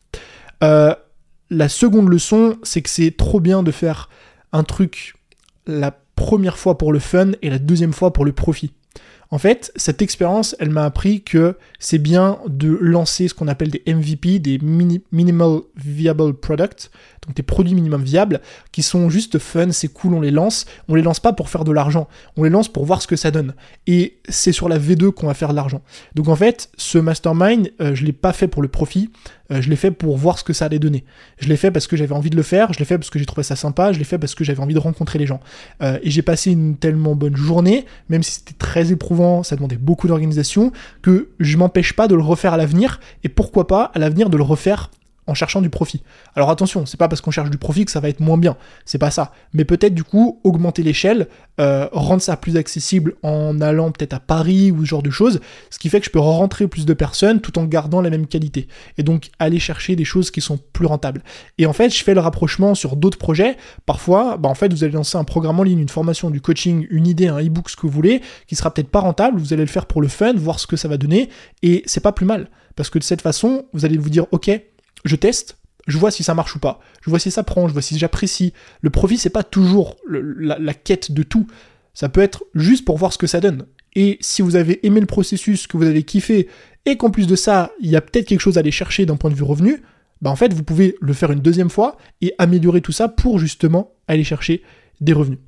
Euh, 0.65 0.95
la 1.51 1.69
seconde 1.69 2.09
leçon, 2.09 2.57
c'est 2.63 2.83
que 2.83 2.91
c'est 2.91 3.17
trop 3.17 3.41
bien 3.41 3.63
de 3.63 3.71
faire 3.71 4.09
un 4.53 4.65
truc 4.65 5.15
la 5.69 5.93
première 6.17 6.59
fois 6.59 6.77
pour 6.79 6.93
le 6.93 6.99
fun 6.99 7.33
et 7.43 7.51
la 7.51 7.61
deuxième 7.61 7.93
fois 7.93 8.13
pour 8.13 8.25
le 8.25 8.33
profit. 8.33 8.73
En 9.31 9.39
fait, 9.39 9.71
cette 9.77 10.01
expérience, 10.01 10.57
elle 10.59 10.71
m'a 10.71 10.85
appris 10.85 11.23
que 11.23 11.57
c'est 11.79 11.99
bien 11.99 12.39
de 12.49 12.77
lancer 12.81 13.29
ce 13.29 13.35
qu'on 13.35 13.47
appelle 13.47 13.71
des 13.71 13.83
MVP, 13.87 14.39
des 14.39 14.59
Minimal 14.59 15.61
Viable 15.77 16.35
Products, 16.35 16.91
des 17.35 17.43
produits 17.43 17.75
minimum 17.75 18.03
viables, 18.03 18.41
qui 18.73 18.83
sont 18.83 19.11
juste 19.11 19.39
fun, 19.39 19.71
c'est 19.73 19.89
cool, 19.89 20.15
on 20.15 20.21
les 20.21 20.31
lance. 20.31 20.67
On 20.89 20.95
les 20.95 21.03
lance 21.03 21.21
pas 21.21 21.33
pour 21.33 21.49
faire 21.49 21.65
de 21.65 21.73
l'argent, 21.73 22.09
on 22.37 22.45
les 22.45 22.51
lance 22.51 22.69
pour 22.69 22.85
voir 22.85 23.03
ce 23.03 23.07
que 23.07 23.17
ça 23.17 23.31
donne. 23.31 23.55
Et 23.87 24.19
c'est 24.29 24.53
sur 24.53 24.69
la 24.69 24.79
V2 24.79 25.11
qu'on 25.11 25.27
va 25.27 25.35
faire 25.35 25.51
de 25.51 25.55
l'argent. 25.55 25.83
Donc 26.15 26.29
en 26.29 26.37
fait, 26.37 26.71
ce 26.77 26.99
mastermind, 26.99 27.71
euh, 27.81 27.95
je 27.95 28.05
l'ai 28.05 28.13
pas 28.13 28.33
fait 28.33 28.49
pour 28.49 28.63
le 28.63 28.69
profit, 28.69 29.11
euh, 29.51 29.63
je 29.63 29.71
l'ai 29.71 29.77
fait 29.77 29.91
pour 29.91 30.17
voir 30.17 30.39
ce 30.39 30.45
que 30.45 30.53
ça 30.53 30.67
allait 30.67 30.79
donner. 30.79 31.05
Je 31.39 31.49
l'ai 31.49 31.57
fait 31.57 31.71
parce 31.71 31.87
que 31.87 31.97
j'avais 31.97 32.15
envie 32.15 32.31
de 32.31 32.37
le 32.37 32.43
faire, 32.43 32.73
je 32.73 32.79
l'ai 32.79 32.85
fait 32.85 32.99
parce 32.99 33.11
que 33.11 33.19
j'ai 33.19 33.27
trouvé 33.27 33.43
ça 33.43 33.57
sympa, 33.57 33.93
je 33.93 33.99
l'ai 33.99 34.05
fait 34.05 34.19
parce 34.19 34.35
que 34.35 34.45
j'avais 34.45 34.61
envie 34.61 34.75
de 34.75 34.79
rencontrer 34.79 35.19
les 35.19 35.27
gens. 35.27 35.41
Euh, 35.83 35.99
et 36.03 36.11
j'ai 36.11 36.23
passé 36.23 36.51
une 36.51 36.77
tellement 36.77 37.15
bonne 37.15 37.37
journée, 37.37 37.87
même 38.09 38.23
si 38.23 38.33
c'était 38.33 38.55
très 38.55 38.93
éprouvant, 38.93 39.43
ça 39.43 39.57
demandait 39.57 39.77
beaucoup 39.77 40.09
d'organisation, 40.09 40.73
que 41.03 41.31
je 41.41 41.57
m'empêche 41.57 41.95
pas 41.95 42.09
de 42.09 42.15
le 42.15 42.23
refaire 42.23 42.53
à 42.53 42.57
l'avenir, 42.57 43.01
et 43.25 43.29
pourquoi 43.29 43.67
pas 43.67 43.91
à 43.95 43.99
l'avenir 43.99 44.31
de 44.31 44.37
le 44.37 44.43
refaire 44.43 44.91
en 45.29 45.35
cherchant 45.35 45.61
du 45.61 45.71
profit. 45.71 46.03
Alors 46.35 46.51
attention, 46.51 46.87
c'est 46.87 46.97
pas 46.97 47.07
parce 47.07 47.21
qu'on 47.21 47.31
cherche 47.31 47.51
du 47.51 47.59
profit 47.59 47.85
que 47.85 47.91
ça 47.91 48.01
va 48.01 48.09
être 48.09 48.21
moins 48.21 48.39
bien, 48.39 48.57
c'est 48.85 48.99
pas 48.99 49.11
ça. 49.11 49.33
Mais 49.53 49.65
peut-être 49.65 49.95
du 49.95 50.03
coup 50.03 50.41
augmenter 50.43 50.83
l'échelle, 50.83 51.29
euh, 51.61 51.89
rendre 51.93 52.23
ça 52.23 52.37
plus 52.37 52.57
accessible 52.57 53.15
en 53.23 53.61
allant 53.61 53.93
peut-être 53.93 54.15
à 54.15 54.21
Paris 54.21 54.73
ou 54.73 54.81
ce 54.81 54.87
genre 54.87 55.03
de 55.03 55.11
choses, 55.11 55.41
ce 55.71 55.79
qui 55.79 55.89
fait 55.89 56.01
que 56.01 56.07
je 56.07 56.11
peux 56.11 56.19
rentrer 56.19 56.67
plus 56.67 56.87
de 56.87 56.95
personnes 56.95 57.41
tout 57.41 57.59
en 57.59 57.65
gardant 57.65 58.01
la 58.01 58.11
même 58.11 58.27
qualité. 58.27 58.69
Et 58.97 59.03
donc 59.03 59.31
aller 59.39 59.59
chercher 59.59 59.95
des 59.95 60.05
choses 60.05 60.31
qui 60.31 60.41
sont 60.41 60.59
plus 60.73 60.87
rentables. 60.87 61.23
Et 61.59 61.67
en 61.67 61.73
fait, 61.73 61.91
je 61.91 62.03
fais 62.03 62.15
le 62.15 62.21
rapprochement 62.21 62.75
sur 62.75 62.97
d'autres 62.97 63.19
projets. 63.19 63.57
Parfois, 63.87 64.37
bah 64.39 64.49
en 64.49 64.55
fait, 64.55 64.73
vous 64.73 64.85
allez 64.85 64.95
lancer 64.95 65.19
un 65.19 65.25
programme 65.25 65.61
en 65.61 65.63
ligne, 65.63 65.79
une 65.79 65.89
formation, 65.89 66.31
du 66.31 66.41
coaching, 66.41 66.87
une 66.91 67.07
idée, 67.07 67.29
un 67.29 67.39
e-book, 67.39 67.69
ce 67.69 67.77
que 67.77 67.83
vous 67.83 67.93
voulez, 67.93 68.23
qui 68.47 68.57
sera 68.57 68.73
peut-être 68.73 68.89
pas 68.89 69.01
rentable. 69.01 69.39
Vous 69.39 69.53
allez 69.53 69.63
le 69.63 69.69
faire 69.69 69.87
pour 69.87 70.01
le 70.01 70.09
fun, 70.09 70.33
voir 70.35 70.59
ce 70.59 70.67
que 70.67 70.77
ça 70.77 70.89
va 70.89 70.97
donner, 70.97 71.29
et 71.63 71.83
c'est 71.87 72.01
pas 72.01 72.13
plus 72.13 72.27
mal. 72.27 72.49
Parce 72.77 72.91
que 72.91 72.99
de 72.99 73.05
cette 73.05 73.23
façon, 73.23 73.67
vous 73.73 73.85
allez 73.85 73.99
vous 73.99 74.11
dire, 74.11 74.27
ok, 74.31 74.51
je 75.09 75.17
teste, 75.17 75.59
je 75.89 75.99
vois 75.99 76.11
si 76.11 76.23
ça 76.23 76.35
marche 76.35 76.55
ou 76.55 76.59
pas, 76.59 76.81
je 77.03 77.11
vois 77.11 77.19
si 77.19 77.31
ça 77.31 77.43
prend, 77.43 77.67
je 77.67 77.73
vois 77.73 77.83
si 77.83 77.99
j'apprécie. 77.99 78.53
Le 78.83 78.91
profit, 78.91 79.19
c'est 79.19 79.31
pas 79.31 79.43
toujours 79.43 79.97
la, 80.09 80.75
quête 80.75 81.13
de 81.13 81.23
tout. 81.23 81.47
Ça 81.95 82.09
peut 82.09 82.21
être 82.21 82.45
juste 82.55 82.85
pour 82.85 82.99
voir 82.99 83.13
ce 83.13 83.19
que 83.19 83.27
ça 83.27 83.41
donne. 83.41 83.67
Et 83.97 84.19
si 84.21 84.43
vous 84.43 84.55
avez 84.55 84.87
aimé 84.87 85.01
le 85.01 85.07
processus, 85.07 85.67
que 85.67 85.77
vous 85.77 85.87
avez 85.87 86.03
kiffé, 86.03 86.49
et 86.85 86.97
qu'en 86.97 87.11
plus 87.11 87.27
de 87.27 87.37
ça, 87.37 87.73
il 87.81 87.91
y 87.91 87.97
a 87.97 88.01
peut-être 88.01 88.27
quelque 88.27 88.41
chose 88.41 88.57
à 88.57 88.61
aller 88.61 88.71
chercher 88.71 89.07
d'un 89.07 89.17
point 89.17 89.31
de 89.31 89.35
vue 89.35 89.43
revenu, 89.43 89.83
bah 90.21 90.31
en 90.31 90.37
fait, 90.37 90.53
vous 90.53 90.63
pouvez 90.63 90.97
le 91.01 91.13
faire 91.13 91.33
une 91.33 91.41
deuxième 91.41 91.71
fois 91.71 91.97
et 92.21 92.35
améliorer 92.39 92.81
tout 92.81 92.93
ça 92.93 93.09
pour 93.09 93.39
justement 93.39 93.93
aller 94.09 94.25
chercher 94.25 94.63
des 95.01 95.13
revenus. 95.13 95.39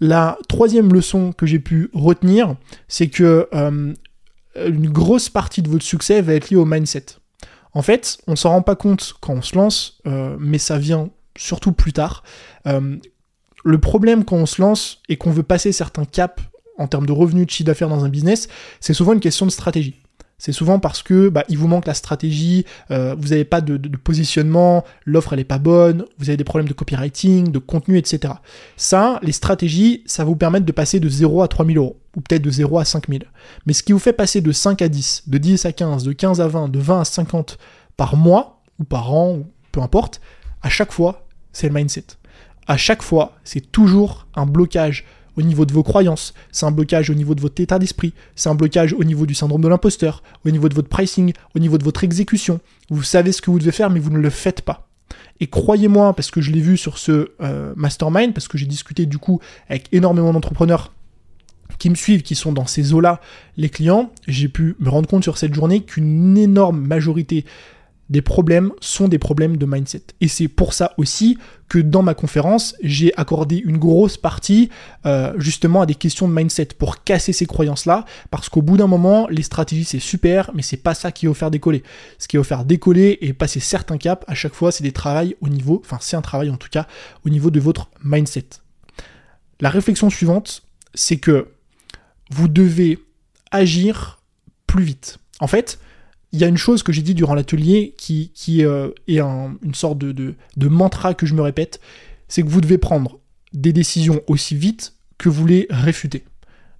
La 0.00 0.38
troisième 0.48 0.92
leçon 0.92 1.32
que 1.32 1.44
j'ai 1.44 1.58
pu 1.58 1.90
retenir, 1.92 2.56
c'est 2.88 3.08
que 3.08 3.48
euh, 3.52 3.92
une 4.56 4.88
grosse 4.88 5.28
partie 5.28 5.60
de 5.60 5.68
votre 5.68 5.84
succès 5.84 6.22
va 6.22 6.34
être 6.34 6.50
liée 6.50 6.56
au 6.56 6.64
mindset. 6.64 7.19
En 7.72 7.82
fait, 7.82 8.18
on 8.26 8.36
s'en 8.36 8.50
rend 8.50 8.62
pas 8.62 8.76
compte 8.76 9.14
quand 9.20 9.34
on 9.34 9.42
se 9.42 9.54
lance, 9.56 10.00
euh, 10.06 10.36
mais 10.38 10.58
ça 10.58 10.78
vient 10.78 11.10
surtout 11.36 11.72
plus 11.72 11.92
tard. 11.92 12.22
Euh, 12.66 12.96
le 13.64 13.78
problème 13.78 14.24
quand 14.24 14.36
on 14.36 14.46
se 14.46 14.60
lance 14.60 15.02
et 15.08 15.16
qu'on 15.16 15.30
veut 15.30 15.42
passer 15.42 15.72
certains 15.72 16.04
caps 16.04 16.42
en 16.78 16.88
termes 16.88 17.06
de 17.06 17.12
revenus, 17.12 17.46
de 17.46 17.50
chiffre 17.50 17.66
d'affaires 17.66 17.88
dans 17.88 18.04
un 18.04 18.08
business, 18.08 18.48
c'est 18.80 18.94
souvent 18.94 19.12
une 19.12 19.20
question 19.20 19.46
de 19.46 19.50
stratégie 19.50 20.00
c'est 20.40 20.52
souvent 20.52 20.78
parce 20.78 21.02
que 21.02 21.28
bah, 21.28 21.44
il 21.50 21.58
vous 21.58 21.68
manque 21.68 21.86
la 21.86 21.92
stratégie, 21.92 22.64
euh, 22.90 23.14
vous 23.16 23.28
n'avez 23.28 23.44
pas 23.44 23.60
de, 23.60 23.76
positionnement, 23.98 24.84
l'offre 25.04 25.34
elle 25.34 25.40
est 25.40 25.44
pas 25.44 25.58
bonne, 25.58 26.06
vous 26.18 26.30
avez 26.30 26.38
des 26.38 26.44
problèmes 26.44 26.68
de 26.68 26.72
copywriting, 26.72 27.52
de 27.52 27.58
contenu, 27.58 27.98
etc. 27.98 28.32
Ça, 28.78 29.20
les 29.22 29.32
stratégies, 29.32 30.02
ça 30.06 30.24
vous 30.24 30.36
permettre 30.36 30.64
de 30.64 30.72
passer 30.72 30.98
de 30.98 31.08
0 31.10 31.42
à 31.42 31.48
3000 31.48 31.76
euros, 31.76 32.00
ou 32.16 32.22
peut-être 32.22 32.40
de 32.40 32.50
0 32.50 32.78
à 32.78 32.86
5000. 32.86 33.24
Mais 33.66 33.74
ce 33.74 33.82
qui 33.82 33.92
vous 33.92 33.98
fait 33.98 34.14
passer 34.14 34.40
de 34.40 34.50
5 34.50 34.80
à 34.80 34.88
10, 34.88 35.24
de 35.26 35.36
10 35.36 35.66
à 35.66 35.72
15, 35.72 36.04
de 36.04 36.12
15 36.12 36.40
à 36.40 36.48
20, 36.48 36.68
de 36.70 36.78
20 36.78 37.00
à 37.02 37.04
50 37.04 37.58
par 37.98 38.16
mois, 38.16 38.62
ou 38.78 38.84
par 38.84 39.12
an, 39.12 39.34
ou 39.34 39.46
peu 39.72 39.82
importe, 39.82 40.22
à 40.62 40.70
chaque 40.70 40.92
fois, 40.92 41.26
c'est 41.52 41.68
le 41.68 41.74
mindset. 41.74 42.06
À 42.66 42.78
chaque 42.78 43.02
fois, 43.02 43.32
c'est 43.44 43.72
toujours 43.72 44.26
un 44.34 44.46
blocage 44.46 45.04
au 45.36 45.42
niveau 45.42 45.64
de 45.66 45.72
vos 45.72 45.82
croyances, 45.82 46.34
c'est 46.52 46.66
un 46.66 46.70
blocage 46.70 47.10
au 47.10 47.14
niveau 47.14 47.34
de 47.34 47.40
votre 47.40 47.60
état 47.60 47.78
d'esprit, 47.78 48.12
c'est 48.36 48.48
un 48.48 48.54
blocage 48.54 48.92
au 48.92 49.04
niveau 49.04 49.26
du 49.26 49.34
syndrome 49.34 49.62
de 49.62 49.68
l'imposteur, 49.68 50.22
au 50.44 50.50
niveau 50.50 50.68
de 50.68 50.74
votre 50.74 50.88
pricing, 50.88 51.32
au 51.54 51.58
niveau 51.58 51.78
de 51.78 51.84
votre 51.84 52.04
exécution. 52.04 52.60
Vous 52.90 53.02
savez 53.02 53.32
ce 53.32 53.42
que 53.42 53.50
vous 53.50 53.58
devez 53.58 53.72
faire, 53.72 53.90
mais 53.90 54.00
vous 54.00 54.10
ne 54.10 54.18
le 54.18 54.30
faites 54.30 54.62
pas. 54.62 54.88
Et 55.40 55.46
croyez-moi, 55.46 56.14
parce 56.14 56.30
que 56.30 56.40
je 56.40 56.50
l'ai 56.50 56.60
vu 56.60 56.76
sur 56.76 56.98
ce 56.98 57.30
euh, 57.40 57.72
mastermind, 57.76 58.34
parce 58.34 58.48
que 58.48 58.58
j'ai 58.58 58.66
discuté 58.66 59.06
du 59.06 59.18
coup 59.18 59.40
avec 59.68 59.88
énormément 59.92 60.32
d'entrepreneurs 60.32 60.92
qui 61.78 61.88
me 61.88 61.94
suivent, 61.94 62.22
qui 62.22 62.34
sont 62.34 62.52
dans 62.52 62.66
ces 62.66 62.92
eaux-là, 62.92 63.20
les 63.56 63.70
clients, 63.70 64.12
j'ai 64.28 64.48
pu 64.48 64.76
me 64.80 64.90
rendre 64.90 65.08
compte 65.08 65.22
sur 65.22 65.38
cette 65.38 65.54
journée 65.54 65.80
qu'une 65.80 66.36
énorme 66.36 66.80
majorité 66.80 67.44
des 68.10 68.22
problèmes 68.22 68.72
sont 68.80 69.08
des 69.08 69.18
problèmes 69.18 69.56
de 69.56 69.64
mindset. 69.64 70.02
Et 70.20 70.26
c'est 70.26 70.48
pour 70.48 70.74
ça 70.74 70.92
aussi 70.98 71.38
que 71.68 71.78
dans 71.78 72.02
ma 72.02 72.14
conférence, 72.14 72.74
j'ai 72.82 73.14
accordé 73.16 73.56
une 73.64 73.78
grosse 73.78 74.16
partie 74.16 74.68
euh, 75.06 75.32
justement 75.38 75.82
à 75.82 75.86
des 75.86 75.94
questions 75.94 76.28
de 76.28 76.34
mindset 76.34 76.70
pour 76.76 77.04
casser 77.04 77.32
ces 77.32 77.46
croyances-là, 77.46 78.04
parce 78.32 78.48
qu'au 78.48 78.62
bout 78.62 78.76
d'un 78.76 78.88
moment, 78.88 79.28
les 79.28 79.44
stratégies 79.44 79.84
c'est 79.84 80.00
super, 80.00 80.50
mais 80.54 80.62
c'est 80.62 80.76
pas 80.76 80.94
ça 80.94 81.12
qui 81.12 81.26
va 81.26 81.30
vous 81.30 81.38
faire 81.38 81.52
décoller. 81.52 81.84
Ce 82.18 82.26
qui 82.26 82.36
va 82.36 82.42
vous 82.42 82.48
faire 82.48 82.64
décoller 82.64 83.16
et 83.20 83.32
passer 83.32 83.60
certains 83.60 83.96
caps 83.96 84.24
à 84.26 84.34
chaque 84.34 84.54
fois, 84.54 84.72
c'est 84.72 84.82
des 84.82 84.92
travails 84.92 85.36
au 85.40 85.48
niveau, 85.48 85.80
enfin 85.84 85.98
c'est 86.00 86.16
un 86.16 86.22
travail 86.22 86.50
en 86.50 86.56
tout 86.56 86.68
cas 86.68 86.88
au 87.24 87.30
niveau 87.30 87.50
de 87.50 87.60
votre 87.60 87.88
mindset. 88.02 88.46
La 89.60 89.70
réflexion 89.70 90.10
suivante, 90.10 90.64
c'est 90.94 91.18
que 91.18 91.46
vous 92.32 92.48
devez 92.48 92.98
agir 93.52 94.20
plus 94.66 94.82
vite. 94.82 95.18
En 95.38 95.46
fait, 95.46 95.78
il 96.32 96.38
y 96.38 96.44
a 96.44 96.46
une 96.46 96.56
chose 96.56 96.82
que 96.82 96.92
j'ai 96.92 97.02
dit 97.02 97.14
durant 97.14 97.34
l'atelier 97.34 97.94
qui, 97.96 98.30
euh, 98.64 98.90
est 99.08 99.18
une 99.18 99.74
sorte 99.74 99.98
de, 99.98 100.12
de, 100.12 100.68
mantra 100.68 101.14
que 101.14 101.26
je 101.26 101.34
me 101.34 101.42
répète, 101.42 101.80
c'est 102.28 102.42
que 102.42 102.48
vous 102.48 102.60
devez 102.60 102.78
prendre 102.78 103.18
des 103.52 103.72
décisions 103.72 104.20
aussi 104.28 104.56
vite 104.56 104.94
que 105.18 105.28
vous 105.28 105.46
les 105.46 105.66
réfutez. 105.70 106.24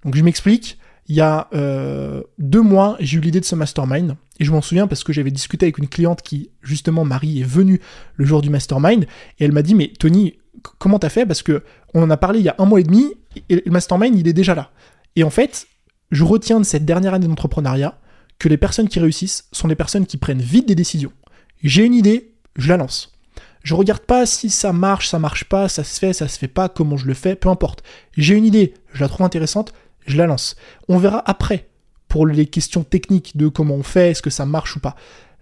Donc 0.05 0.15
je 0.15 0.23
m'explique, 0.23 0.79
il 1.07 1.15
y 1.15 1.21
a 1.21 1.49
euh, 1.53 2.23
deux 2.39 2.61
mois, 2.61 2.95
j'ai 2.99 3.17
eu 3.17 3.21
l'idée 3.21 3.41
de 3.41 3.45
ce 3.45 3.55
mastermind, 3.55 4.15
et 4.39 4.45
je 4.45 4.51
m'en 4.51 4.61
souviens 4.61 4.87
parce 4.87 5.03
que 5.03 5.11
j'avais 5.11 5.31
discuté 5.31 5.65
avec 5.65 5.77
une 5.77 5.89
cliente 5.89 6.21
qui, 6.21 6.51
justement, 6.61 7.03
Marie, 7.03 7.41
est 7.41 7.45
venue 7.45 7.81
le 8.15 8.25
jour 8.25 8.41
du 8.41 8.49
mastermind, 8.49 9.03
et 9.39 9.43
elle 9.43 9.51
m'a 9.51 9.61
dit, 9.61 9.75
mais 9.75 9.91
Tony, 9.99 10.37
comment 10.79 10.99
t'as 10.99 11.09
fait? 11.09 11.25
Parce 11.25 11.41
que 11.41 11.63
on 11.93 12.01
en 12.01 12.09
a 12.09 12.17
parlé 12.17 12.39
il 12.39 12.45
y 12.45 12.49
a 12.49 12.55
un 12.57 12.65
mois 12.65 12.79
et 12.79 12.83
demi, 12.83 13.13
et 13.49 13.61
le 13.65 13.71
mastermind, 13.71 14.17
il 14.17 14.27
est 14.27 14.33
déjà 14.33 14.55
là. 14.55 14.71
Et 15.17 15.23
en 15.23 15.29
fait, 15.29 15.67
je 16.11 16.23
retiens 16.23 16.59
de 16.59 16.65
cette 16.65 16.85
dernière 16.85 17.13
année 17.13 17.27
d'entrepreneuriat 17.27 17.99
que 18.41 18.49
les 18.49 18.57
personnes 18.57 18.89
qui 18.89 18.99
réussissent 18.99 19.47
sont 19.51 19.67
les 19.67 19.75
personnes 19.75 20.07
qui 20.07 20.17
prennent 20.17 20.41
vite 20.41 20.67
des 20.67 20.73
décisions. 20.73 21.13
J'ai 21.61 21.85
une 21.85 21.93
idée, 21.93 22.33
je 22.55 22.69
la 22.69 22.77
lance. 22.77 23.13
Je 23.61 23.75
regarde 23.75 24.01
pas 24.01 24.25
si 24.25 24.49
ça 24.49 24.73
marche, 24.73 25.09
ça 25.09 25.19
marche 25.19 25.43
pas, 25.43 25.69
ça 25.69 25.83
se 25.83 25.99
fait, 25.99 26.11
ça 26.11 26.27
se 26.27 26.39
fait 26.39 26.47
pas, 26.47 26.67
comment 26.67 26.97
je 26.97 27.05
le 27.05 27.13
fais, 27.13 27.35
peu 27.35 27.49
importe. 27.49 27.83
J'ai 28.17 28.33
une 28.33 28.45
idée, 28.45 28.73
je 28.93 29.01
la 29.01 29.09
trouve 29.09 29.27
intéressante, 29.27 29.73
je 30.07 30.17
la 30.17 30.25
lance. 30.25 30.55
On 30.87 30.97
verra 30.97 31.21
après 31.29 31.69
pour 32.07 32.25
les 32.25 32.47
questions 32.47 32.83
techniques 32.83 33.37
de 33.37 33.47
comment 33.47 33.75
on 33.75 33.83
fait, 33.83 34.09
est-ce 34.09 34.23
que 34.23 34.31
ça 34.31 34.47
marche 34.47 34.75
ou 34.75 34.79
pas. 34.79 34.95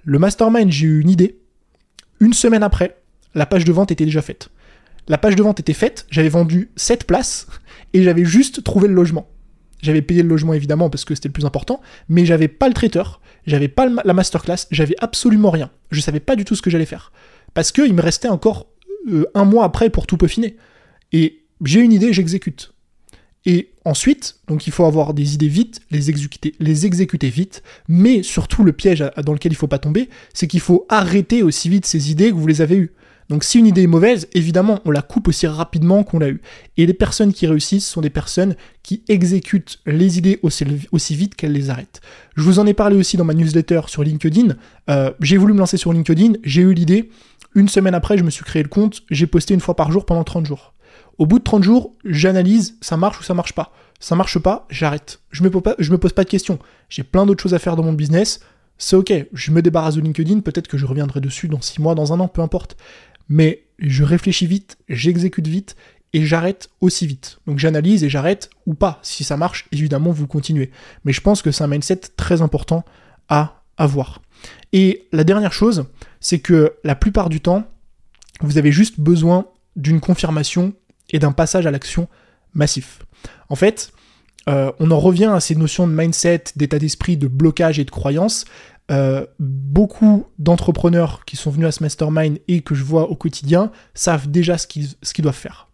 Le 0.04 0.20
mastermind, 0.20 0.70
j'ai 0.70 0.88
eu 0.88 1.00
une 1.00 1.10
idée. 1.10 1.40
Une 2.20 2.34
semaine 2.34 2.64
après, 2.64 2.98
la 3.34 3.46
page 3.46 3.64
de 3.64 3.72
vente 3.72 3.94
était 3.94 4.04
déjà 4.04 4.22
faite. 4.22 4.50
La 5.08 5.18
page 5.18 5.38
de 5.38 5.44
vente 5.44 5.62
était 5.62 5.72
faite, 5.72 6.06
j'avais 6.12 6.28
vendu 6.28 6.70
7 6.76 7.08
places 7.08 7.48
et 7.94 8.04
j'avais 8.04 8.26
juste 8.26 8.62
trouvé 8.62 8.90
le 8.90 8.94
logement. 8.94 9.30
J'avais 9.82 10.02
payé 10.02 10.24
le 10.24 10.30
logement 10.30 10.54
évidemment 10.54 10.90
parce 10.90 11.06
que 11.06 11.16
c'était 11.16 11.30
le 11.30 11.34
plus 11.34 11.46
important, 11.46 11.82
mais 12.10 12.26
j'avais 12.26 12.48
pas 12.48 12.68
le 12.68 12.74
traiteur, 12.74 13.22
j'avais 13.46 13.68
pas 13.68 13.88
la 13.88 14.14
masterclass, 14.14 14.68
j'avais 14.72 14.96
absolument 15.00 15.52
rien. 15.52 15.72
Je 15.92 16.02
savais 16.02 16.20
pas 16.20 16.36
du 16.36 16.46
tout 16.46 16.56
ce 16.56 16.62
que 16.62 16.70
j'allais 16.70 16.86
faire. 16.86 17.12
Parce 17.54 17.72
qu'il 17.72 17.94
me 17.94 18.02
restait 18.02 18.28
encore 18.28 18.68
euh, 19.10 19.26
un 19.34 19.46
mois 19.46 19.66
après 19.66 19.90
pour 19.90 20.06
tout 20.06 20.18
peaufiner. 20.18 20.58
Et 21.12 21.44
j'ai 21.64 21.80
une 21.80 21.94
idée, 21.94 22.14
j'exécute. 22.14 22.74
Et 23.46 23.72
ensuite, 23.86 24.40
donc 24.48 24.68
il 24.68 24.74
faut 24.74 24.86
avoir 24.86 25.14
des 25.14 25.34
idées 25.34 25.48
vite, 25.48 25.82
les 25.92 26.10
exécuter, 26.10 26.56
les 26.60 26.86
exécuter 26.86 27.30
vite, 27.30 27.64
mais 27.88 28.22
surtout 28.22 28.64
le 28.64 28.74
piège 28.74 29.04
dans 29.24 29.34
lequel 29.34 29.54
il 29.54 29.56
faut 29.56 29.68
pas 29.68 29.80
tomber, 29.80 30.10
c'est 30.34 30.48
qu'il 30.48 30.60
faut 30.60 30.86
arrêter 30.90 31.42
aussi 31.42 31.70
vite 31.70 31.86
ces 31.86 32.12
idées 32.12 32.30
que 32.30 32.36
vous 32.36 32.48
les 32.48 32.62
avez 32.62 32.76
eues. 32.76 32.92
Donc 33.30 33.44
si 33.44 33.60
une 33.60 33.68
idée 33.68 33.84
est 33.84 33.88
mauvaise, 33.88 34.28
évidemment, 34.34 34.80
on 34.86 34.92
la 34.92 35.04
coupe 35.04 35.28
aussi 35.28 35.46
rapidement 35.46 36.04
qu'on 36.04 36.18
l'a 36.18 36.30
eue. 36.30 36.42
Et 36.78 36.86
les 36.88 36.94
personnes 36.94 37.32
qui 37.32 37.46
réussissent 37.46 37.88
sont 37.88 38.02
des 38.02 38.10
personnes 38.10 38.56
qui 38.82 39.04
exécutent 39.08 39.80
les 39.86 40.18
idées 40.18 40.40
aussi, 40.42 41.16
vite 41.16 41.36
qu'elles 41.36 41.52
les 41.52 41.70
arrêtent. 41.70 42.02
Je 42.36 42.42
vous 42.42 42.58
en 42.58 42.66
ai 42.66 42.74
parlé 42.74 42.96
aussi 42.96 43.18
dans 43.18 43.26
ma 43.26 43.36
newsletter 43.36 43.82
sur 43.88 44.04
LinkedIn. 44.04 44.56
Euh, 44.90 45.12
j'ai 45.22 45.38
voulu 45.38 45.54
me 45.54 45.60
lancer 45.60 45.78
sur 45.78 45.94
LinkedIn, 45.94 46.34
j'ai 46.44 46.64
eu 46.64 46.74
l'idée. 46.74 47.12
Une 47.54 47.70
semaine 47.70 47.94
après, 47.94 48.18
je 48.18 48.24
me 48.24 48.32
suis 48.32 48.44
créé 48.44 48.64
le 48.64 48.70
compte, 48.70 49.02
j'ai 49.12 49.28
posté 49.28 49.54
une 49.54 49.60
fois 49.60 49.76
par 49.76 49.92
jour 49.92 50.06
pendant 50.06 50.24
30 50.24 50.48
jours. 50.48 50.74
Au 51.20 51.28
bout 51.28 51.38
de 51.38 51.44
30 51.44 51.64
jours, 51.64 51.94
j'analyse, 52.06 52.78
ça 52.82 52.98
marche 52.98 53.20
ou 53.20 53.24
ça 53.24 53.36
marche 53.36 53.54
pas. 53.54 53.74
Ça 54.00 54.16
marche 54.16 54.40
pas, 54.40 54.66
j'arrête. 54.70 55.20
Je 55.30 55.44
me, 55.44 55.52
je 55.78 55.92
me 55.92 55.98
pose 55.98 56.14
pas 56.14 56.24
de 56.24 56.30
questions. 56.30 56.58
J'ai 56.88 57.04
plein 57.04 57.26
d'autres 57.26 57.44
choses 57.44 57.54
à 57.54 57.60
faire 57.60 57.76
dans 57.76 57.84
mon 57.84 57.94
business. 57.94 58.40
C'est 58.78 58.96
ok, 58.96 59.14
je 59.34 59.52
me 59.52 59.62
débarrasse 59.62 59.96
de 59.96 60.02
LinkedIn, 60.02 60.40
peut-être 60.40 60.70
que 60.70 60.78
je 60.78 60.86
reviendrai 60.86 61.20
dessus 61.20 61.50
dans 61.50 61.60
6 61.60 61.82
mois, 61.82 61.96
dans 61.96 62.14
un 62.14 62.20
an, 62.22 62.30
peu 62.30 62.42
importe 62.42 62.78
mais 63.30 63.64
je 63.78 64.04
réfléchis 64.04 64.48
vite, 64.48 64.78
j'exécute 64.90 65.48
vite 65.48 65.76
et 66.14 66.26
j'arrête 66.26 66.70
aussi 66.82 67.08
vite. 67.08 67.40
Donc 67.48 67.60
j'analyse 67.60 68.04
et 68.04 68.10
j'arrête 68.10 68.50
ou 68.66 68.74
pas. 68.74 69.00
Si 69.04 69.24
ça 69.24 69.38
marche, 69.38 69.68
évidemment, 69.72 70.12
vous 70.12 70.28
continuez. 70.28 70.72
Mais 71.06 71.14
je 71.14 71.22
pense 71.22 71.42
que 71.42 71.52
c'est 71.52 71.64
un 71.64 71.68
mindset 71.68 72.02
très 72.18 72.42
important 72.42 72.84
à 73.30 73.64
avoir. 73.78 74.22
Et 74.74 75.08
la 75.12 75.24
dernière 75.24 75.54
chose, 75.54 75.86
c'est 76.20 76.40
que 76.40 76.74
la 76.84 76.96
plupart 76.96 77.30
du 77.30 77.42
temps, 77.42 77.64
vous 78.42 78.58
avez 78.58 78.72
juste 78.72 79.00
besoin 79.00 79.46
d'une 79.76 80.00
confirmation 80.00 80.74
et 81.12 81.20
d'un 81.20 81.32
passage 81.32 81.66
à 81.66 81.72
l'action 81.72 82.08
massif. 82.54 83.00
En 83.50 83.56
fait, 83.56 83.92
euh, 84.48 84.72
on 84.80 84.92
en 84.92 85.00
revient 85.00 85.32
à 85.34 85.40
ces 85.40 85.56
notions 85.56 85.88
de 85.88 85.94
mindset, 85.94 86.46
d'état 86.56 86.80
d'esprit, 86.80 87.18
de 87.18 87.28
blocage 87.28 87.80
et 87.80 87.86
de 87.86 87.92
croyance. 87.92 88.46
Euh, 88.92 89.26
beaucoup 89.40 90.26
d'entrepreneurs 90.40 91.24
qui 91.26 91.36
sont 91.36 91.52
venus 91.52 91.68
à 91.68 91.72
ce 91.72 91.84
mastermind 91.84 92.40
et 92.48 92.62
que 92.62 92.74
je 92.74 92.84
vois 92.84 93.10
au 93.10 93.16
quotidien 93.16 93.72
savent 93.94 94.30
déjà 94.30 94.58
ce 94.58 94.66
qu'ils, 94.66 94.96
doivent 95.20 95.36
faire. 95.36 95.68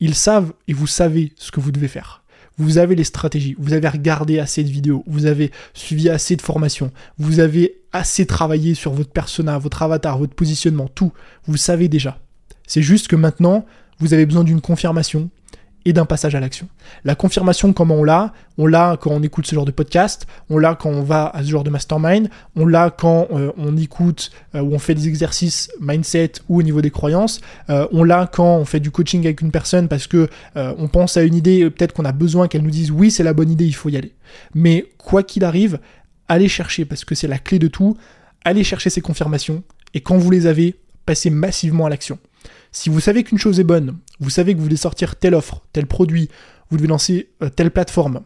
Ils 0.00 0.16
savent 0.16 0.52
et 0.66 0.72
vous 0.72 0.88
savez 0.88 1.32
ce 1.36 1.52
que 1.52 1.60
vous 1.60 1.70
devez 1.70 1.86
faire. 1.86 2.24
Vous 2.58 2.78
avez 2.78 2.96
les 2.96 3.04
stratégies, 3.04 3.54
vous 3.58 3.72
avez 3.72 3.88
regardé 3.88 4.38
assez 4.40 4.64
de 4.64 4.68
vidéos, 4.68 5.04
vous 5.06 5.26
avez 5.26 5.52
suivi 5.74 6.08
assez 6.08 6.34
de 6.36 6.42
formations, 6.42 6.90
vous 7.18 7.38
avez 7.38 7.80
assez 7.92 8.26
travaillé 8.26 8.74
sur 8.74 8.92
votre 8.92 9.10
persona, 9.10 9.56
votre 9.56 9.82
avatar, 9.82 10.18
votre 10.18 10.34
positionnement, 10.34 10.88
tout. 10.88 11.12
Vous 11.46 11.56
savez 11.56 11.88
déjà. 11.88 12.18
C'est 12.66 12.82
juste 12.82 13.08
que 13.08 13.16
maintenant, 13.16 13.64
vous 13.98 14.12
avez 14.12 14.26
besoin 14.26 14.44
d'une 14.44 14.60
confirmation, 14.60 15.30
et 15.84 15.92
d'un 15.92 16.04
passage 16.04 16.34
à 16.34 16.40
l'action. 16.40 16.68
La 17.04 17.14
confirmation, 17.14 17.72
comment 17.72 17.96
on 17.96 18.04
l'a 18.04 18.32
On 18.58 18.66
l'a 18.66 18.98
quand 19.00 19.10
on 19.10 19.22
écoute 19.22 19.46
ce 19.46 19.54
genre 19.54 19.64
de 19.64 19.70
podcast, 19.70 20.26
on 20.50 20.58
l'a 20.58 20.74
quand 20.74 20.90
on 20.90 21.02
va 21.02 21.28
à 21.28 21.42
ce 21.42 21.48
genre 21.48 21.64
de 21.64 21.70
mastermind, 21.70 22.28
on 22.56 22.66
l'a 22.66 22.90
quand 22.90 23.28
euh, 23.32 23.52
on 23.56 23.76
écoute 23.76 24.30
euh, 24.54 24.60
ou 24.60 24.74
on 24.74 24.78
fait 24.78 24.94
des 24.94 25.08
exercices 25.08 25.70
mindset 25.80 26.32
ou 26.48 26.58
au 26.58 26.62
niveau 26.62 26.82
des 26.82 26.90
croyances, 26.90 27.40
euh, 27.70 27.86
on 27.92 28.04
l'a 28.04 28.28
quand 28.30 28.56
on 28.56 28.64
fait 28.64 28.80
du 28.80 28.90
coaching 28.90 29.24
avec 29.24 29.40
une 29.40 29.50
personne 29.50 29.88
parce 29.88 30.06
que 30.06 30.28
on 30.54 30.88
pense 30.88 31.16
à 31.16 31.22
une 31.22 31.34
idée, 31.34 31.68
peut-être 31.70 31.92
qu'on 31.92 32.04
a 32.04 32.12
besoin 32.12 32.48
qu'elle 32.48 32.62
nous 32.62 32.70
dise 32.70 32.90
oui, 32.90 33.10
c'est 33.10 33.22
la 33.22 33.32
bonne 33.32 33.50
idée, 33.50 33.66
il 33.66 33.74
faut 33.74 33.88
y 33.88 33.96
aller. 33.96 34.12
Mais 34.54 34.86
quoi 34.98 35.22
qu'il 35.22 35.44
arrive, 35.44 35.78
allez 36.28 36.48
chercher 36.48 36.84
parce 36.84 37.04
que 37.04 37.14
c'est 37.14 37.28
la 37.28 37.38
clé 37.38 37.58
de 37.58 37.68
tout, 37.68 37.96
allez 38.44 38.64
chercher 38.64 38.90
ces 38.90 39.00
confirmations 39.00 39.62
et 39.94 40.00
quand 40.00 40.16
vous 40.16 40.30
les 40.30 40.46
avez, 40.46 40.76
passez 41.06 41.30
massivement 41.30 41.86
à 41.86 41.90
l'action. 41.90 42.18
Si 42.72 42.88
vous 42.88 43.00
savez 43.00 43.24
qu'une 43.24 43.38
chose 43.38 43.58
est 43.58 43.64
bonne, 43.64 43.98
vous 44.20 44.30
savez 44.30 44.52
que 44.52 44.58
vous 44.58 44.64
voulez 44.64 44.76
sortir 44.76 45.16
telle 45.16 45.34
offre, 45.34 45.62
tel 45.72 45.86
produit, 45.86 46.28
vous 46.70 46.76
devez 46.76 46.88
lancer 46.88 47.30
euh, 47.42 47.48
telle 47.48 47.70
plateforme, 47.70 48.20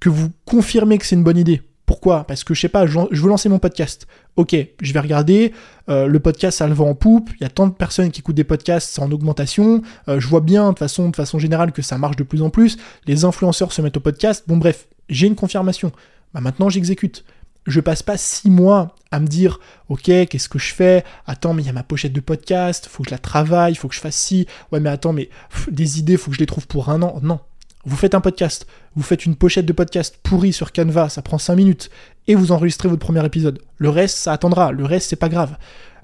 que 0.00 0.08
vous 0.08 0.30
confirmez 0.46 0.98
que 0.98 1.06
c'est 1.06 1.16
une 1.16 1.24
bonne 1.24 1.36
idée. 1.36 1.62
Pourquoi? 1.86 2.24
Parce 2.24 2.44
que 2.44 2.54
je 2.54 2.60
sais 2.62 2.68
pas, 2.70 2.86
je 2.86 2.98
veux 2.98 3.28
lancer 3.28 3.50
mon 3.50 3.58
podcast. 3.58 4.06
Ok, 4.36 4.56
je 4.80 4.92
vais 4.94 5.00
regarder, 5.00 5.52
euh, 5.90 6.06
le 6.06 6.18
podcast 6.18 6.58
ça 6.58 6.66
le 6.66 6.72
vend 6.72 6.88
en 6.88 6.94
poupe, 6.94 7.28
il 7.38 7.42
y 7.42 7.46
a 7.46 7.50
tant 7.50 7.66
de 7.66 7.74
personnes 7.74 8.10
qui 8.10 8.20
écoutent 8.20 8.36
des 8.36 8.44
podcasts, 8.44 8.88
c'est 8.90 9.02
en 9.02 9.12
augmentation, 9.12 9.82
euh, 10.08 10.18
je 10.18 10.26
vois 10.26 10.40
bien 10.40 10.72
de 10.72 10.78
façon, 10.78 11.12
générale 11.38 11.72
que 11.72 11.82
ça 11.82 11.98
marche 11.98 12.16
de 12.16 12.24
plus 12.24 12.40
en 12.40 12.48
plus, 12.48 12.78
les 13.06 13.26
influenceurs 13.26 13.72
se 13.72 13.82
mettent 13.82 13.98
au 13.98 14.00
podcast, 14.00 14.44
bon 14.46 14.56
bref, 14.56 14.88
j'ai 15.10 15.26
une 15.26 15.34
confirmation. 15.34 15.92
Bah 16.32 16.40
maintenant 16.40 16.70
j'exécute 16.70 17.22
je 17.66 17.80
passe 17.80 18.02
pas 18.02 18.16
six 18.16 18.50
mois 18.50 18.94
à 19.10 19.20
me 19.20 19.26
dire 19.26 19.60
ok 19.88 20.04
qu'est-ce 20.04 20.48
que 20.48 20.58
je 20.58 20.74
fais? 20.74 21.04
Attends 21.26 21.54
mais 21.54 21.62
il 21.62 21.66
y 21.66 21.70
a 21.70 21.72
ma 21.72 21.82
pochette 21.82 22.12
de 22.12 22.20
podcast 22.20 22.86
faut 22.86 23.02
que 23.02 23.10
je 23.10 23.14
la 23.14 23.18
travaille 23.18 23.74
faut 23.74 23.88
que 23.88 23.94
je 23.94 24.00
fasse 24.00 24.16
ci. 24.16 24.46
Ouais 24.72 24.80
mais 24.80 24.90
attends 24.90 25.12
mais 25.12 25.28
des 25.70 25.98
idées 25.98 26.16
faut 26.16 26.30
que 26.30 26.36
je 26.36 26.40
les 26.40 26.46
trouve 26.46 26.66
pour 26.66 26.88
un 26.90 27.02
an. 27.02 27.18
Non. 27.22 27.40
Vous 27.86 27.96
faites 27.96 28.14
un 28.14 28.20
podcast. 28.22 28.66
Vous 28.96 29.02
faites 29.02 29.26
une 29.26 29.36
pochette 29.36 29.66
de 29.66 29.72
podcast 29.72 30.18
pourrie 30.22 30.52
sur 30.52 30.72
Canva 30.72 31.08
ça 31.08 31.22
prend 31.22 31.38
cinq 31.38 31.56
minutes 31.56 31.90
et 32.26 32.34
vous 32.34 32.52
enregistrez 32.52 32.88
votre 32.88 33.04
premier 33.04 33.24
épisode. 33.24 33.60
Le 33.78 33.88
reste 33.88 34.18
ça 34.18 34.32
attendra. 34.32 34.72
Le 34.72 34.84
reste 34.84 35.10
c'est 35.10 35.16
pas 35.16 35.28
grave. 35.28 35.56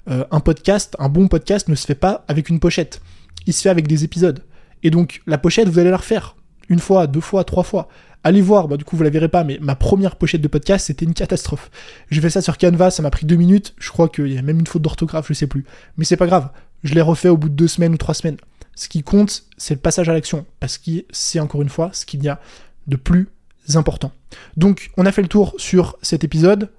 Euh, 0.09 0.25
un 0.31 0.39
podcast 0.39 0.95
un 0.99 1.09
bon 1.09 1.27
podcast 1.27 1.67
ne 1.67 1.75
se 1.75 1.85
fait 1.85 1.95
pas 1.95 2.25
avec 2.27 2.49
une 2.49 2.59
pochette. 2.59 3.01
Il 3.45 3.53
se 3.53 3.61
fait 3.61 3.69
avec 3.69 3.87
des 3.87 4.03
épisodes. 4.03 4.43
Et 4.83 4.89
donc 4.89 5.21
la 5.27 5.37
pochette 5.37 5.67
vous 5.67 5.79
allez 5.79 5.91
la 5.91 5.97
refaire 5.97 6.35
une 6.71 6.79
fois 6.79 7.05
deux 7.05 7.21
fois 7.21 7.43
trois 7.43 7.63
fois 7.63 7.87
Allez 8.23 8.41
voir, 8.41 8.67
bah, 8.67 8.77
du 8.77 8.83
coup 8.83 8.95
vous 8.95 9.03
la 9.03 9.09
verrez 9.09 9.29
pas, 9.29 9.43
mais 9.43 9.57
ma 9.61 9.75
première 9.75 10.15
pochette 10.15 10.41
de 10.41 10.47
podcast 10.47 10.85
c'était 10.87 11.05
une 11.05 11.15
catastrophe. 11.15 11.71
J'ai 12.11 12.21
fait 12.21 12.29
ça 12.29 12.41
sur 12.41 12.57
Canva, 12.57 12.91
ça 12.91 13.01
m'a 13.01 13.09
pris 13.09 13.25
deux 13.25 13.35
minutes, 13.35 13.73
je 13.79 13.89
crois 13.89 14.09
qu'il 14.09 14.31
y 14.31 14.37
a 14.37 14.41
même 14.43 14.59
une 14.59 14.67
faute 14.67 14.83
d'orthographe, 14.83 15.27
je 15.27 15.33
sais 15.33 15.47
plus. 15.47 15.65
Mais 15.97 16.05
c'est 16.05 16.17
pas 16.17 16.27
grave, 16.27 16.49
je 16.83 16.93
l'ai 16.93 17.01
refait 17.01 17.29
au 17.29 17.37
bout 17.37 17.49
de 17.49 17.55
deux 17.55 17.67
semaines 17.67 17.93
ou 17.93 17.97
trois 17.97 18.13
semaines. 18.13 18.37
Ce 18.75 18.89
qui 18.89 19.01
compte, 19.01 19.45
c'est 19.57 19.73
le 19.73 19.79
passage 19.79 20.07
à 20.07 20.13
l'action, 20.13 20.45
parce 20.59 20.77
que 20.77 21.03
c'est 21.09 21.39
encore 21.39 21.63
une 21.63 21.69
fois 21.69 21.89
ce 21.93 22.05
qu'il 22.05 22.23
y 22.23 22.29
a 22.29 22.39
de 22.87 22.95
plus 22.95 23.29
important. 23.73 24.11
Donc 24.55 24.91
on 24.97 25.05
a 25.07 25.11
fait 25.11 25.23
le 25.23 25.27
tour 25.27 25.55
sur 25.57 25.97
cet 26.03 26.23
épisode. 26.23 26.69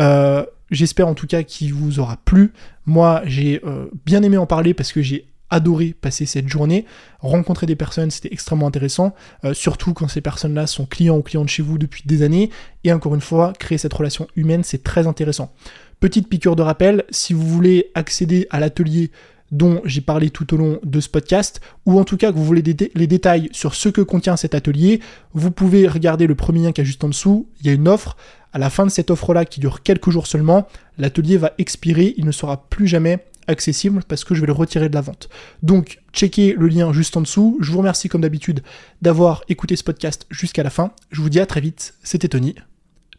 Euh, 0.00 0.44
j'espère 0.70 1.06
en 1.06 1.14
tout 1.14 1.26
cas 1.26 1.42
qu'il 1.42 1.74
vous 1.74 2.00
aura 2.00 2.16
plu. 2.16 2.52
Moi 2.86 3.20
j'ai 3.26 3.60
euh, 3.66 3.90
bien 4.06 4.22
aimé 4.22 4.38
en 4.38 4.46
parler 4.46 4.72
parce 4.72 4.92
que 4.92 5.02
j'ai 5.02 5.28
adoré 5.50 5.94
passer 5.98 6.26
cette 6.26 6.48
journée. 6.48 6.84
Rencontrer 7.20 7.66
des 7.66 7.76
personnes, 7.76 8.10
c'était 8.10 8.32
extrêmement 8.32 8.66
intéressant, 8.66 9.14
euh, 9.44 9.54
surtout 9.54 9.94
quand 9.94 10.08
ces 10.08 10.20
personnes-là 10.20 10.66
sont 10.66 10.86
clients 10.86 11.16
ou 11.16 11.22
clientes 11.22 11.48
chez 11.48 11.62
vous 11.62 11.78
depuis 11.78 12.02
des 12.06 12.22
années. 12.22 12.50
Et 12.84 12.92
encore 12.92 13.14
une 13.14 13.20
fois, 13.20 13.52
créer 13.58 13.78
cette 13.78 13.94
relation 13.94 14.26
humaine, 14.36 14.62
c'est 14.64 14.82
très 14.82 15.06
intéressant. 15.06 15.52
Petite 16.00 16.28
piqûre 16.28 16.56
de 16.56 16.62
rappel, 16.62 17.04
si 17.10 17.32
vous 17.32 17.46
voulez 17.46 17.90
accéder 17.94 18.46
à 18.50 18.60
l'atelier 18.60 19.10
dont 19.50 19.80
j'ai 19.84 20.00
parlé 20.00 20.30
tout 20.30 20.52
au 20.54 20.56
long 20.56 20.78
de 20.82 21.00
ce 21.00 21.08
podcast, 21.08 21.60
ou 21.86 21.98
en 21.98 22.04
tout 22.04 22.16
cas 22.16 22.30
que 22.30 22.36
vous 22.36 22.44
voulez 22.44 22.62
les 22.94 23.06
détails 23.06 23.48
sur 23.52 23.74
ce 23.74 23.88
que 23.88 24.02
contient 24.02 24.36
cet 24.36 24.54
atelier, 24.54 25.00
vous 25.32 25.50
pouvez 25.50 25.88
regarder 25.88 26.26
le 26.26 26.34
premier 26.34 26.64
lien 26.64 26.72
qui 26.72 26.82
est 26.82 26.84
juste 26.84 27.02
en 27.02 27.08
dessous, 27.08 27.48
il 27.60 27.66
y 27.66 27.70
a 27.70 27.72
une 27.72 27.88
offre. 27.88 28.16
À 28.52 28.58
la 28.58 28.70
fin 28.70 28.84
de 28.86 28.90
cette 28.90 29.10
offre-là, 29.10 29.44
qui 29.44 29.60
dure 29.60 29.82
quelques 29.82 30.10
jours 30.10 30.26
seulement, 30.26 30.68
l'atelier 30.98 31.36
va 31.36 31.52
expirer, 31.58 32.14
il 32.16 32.24
ne 32.24 32.32
sera 32.32 32.68
plus 32.68 32.86
jamais 32.86 33.24
accessible 33.48 34.02
parce 34.06 34.24
que 34.24 34.34
je 34.34 34.40
vais 34.40 34.46
le 34.46 34.52
retirer 34.52 34.88
de 34.88 34.94
la 34.94 35.00
vente. 35.00 35.28
Donc, 35.62 36.00
checkez 36.12 36.54
le 36.56 36.68
lien 36.68 36.92
juste 36.92 37.16
en 37.16 37.22
dessous. 37.22 37.58
Je 37.60 37.72
vous 37.72 37.78
remercie 37.78 38.08
comme 38.08 38.20
d'habitude 38.20 38.62
d'avoir 39.02 39.42
écouté 39.48 39.76
ce 39.76 39.84
podcast 39.84 40.26
jusqu'à 40.30 40.62
la 40.62 40.70
fin. 40.70 40.92
Je 41.10 41.20
vous 41.20 41.30
dis 41.30 41.40
à 41.40 41.46
très 41.46 41.60
vite. 41.60 41.94
C'était 42.02 42.28
Tony. 42.28 42.54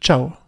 Ciao 0.00 0.40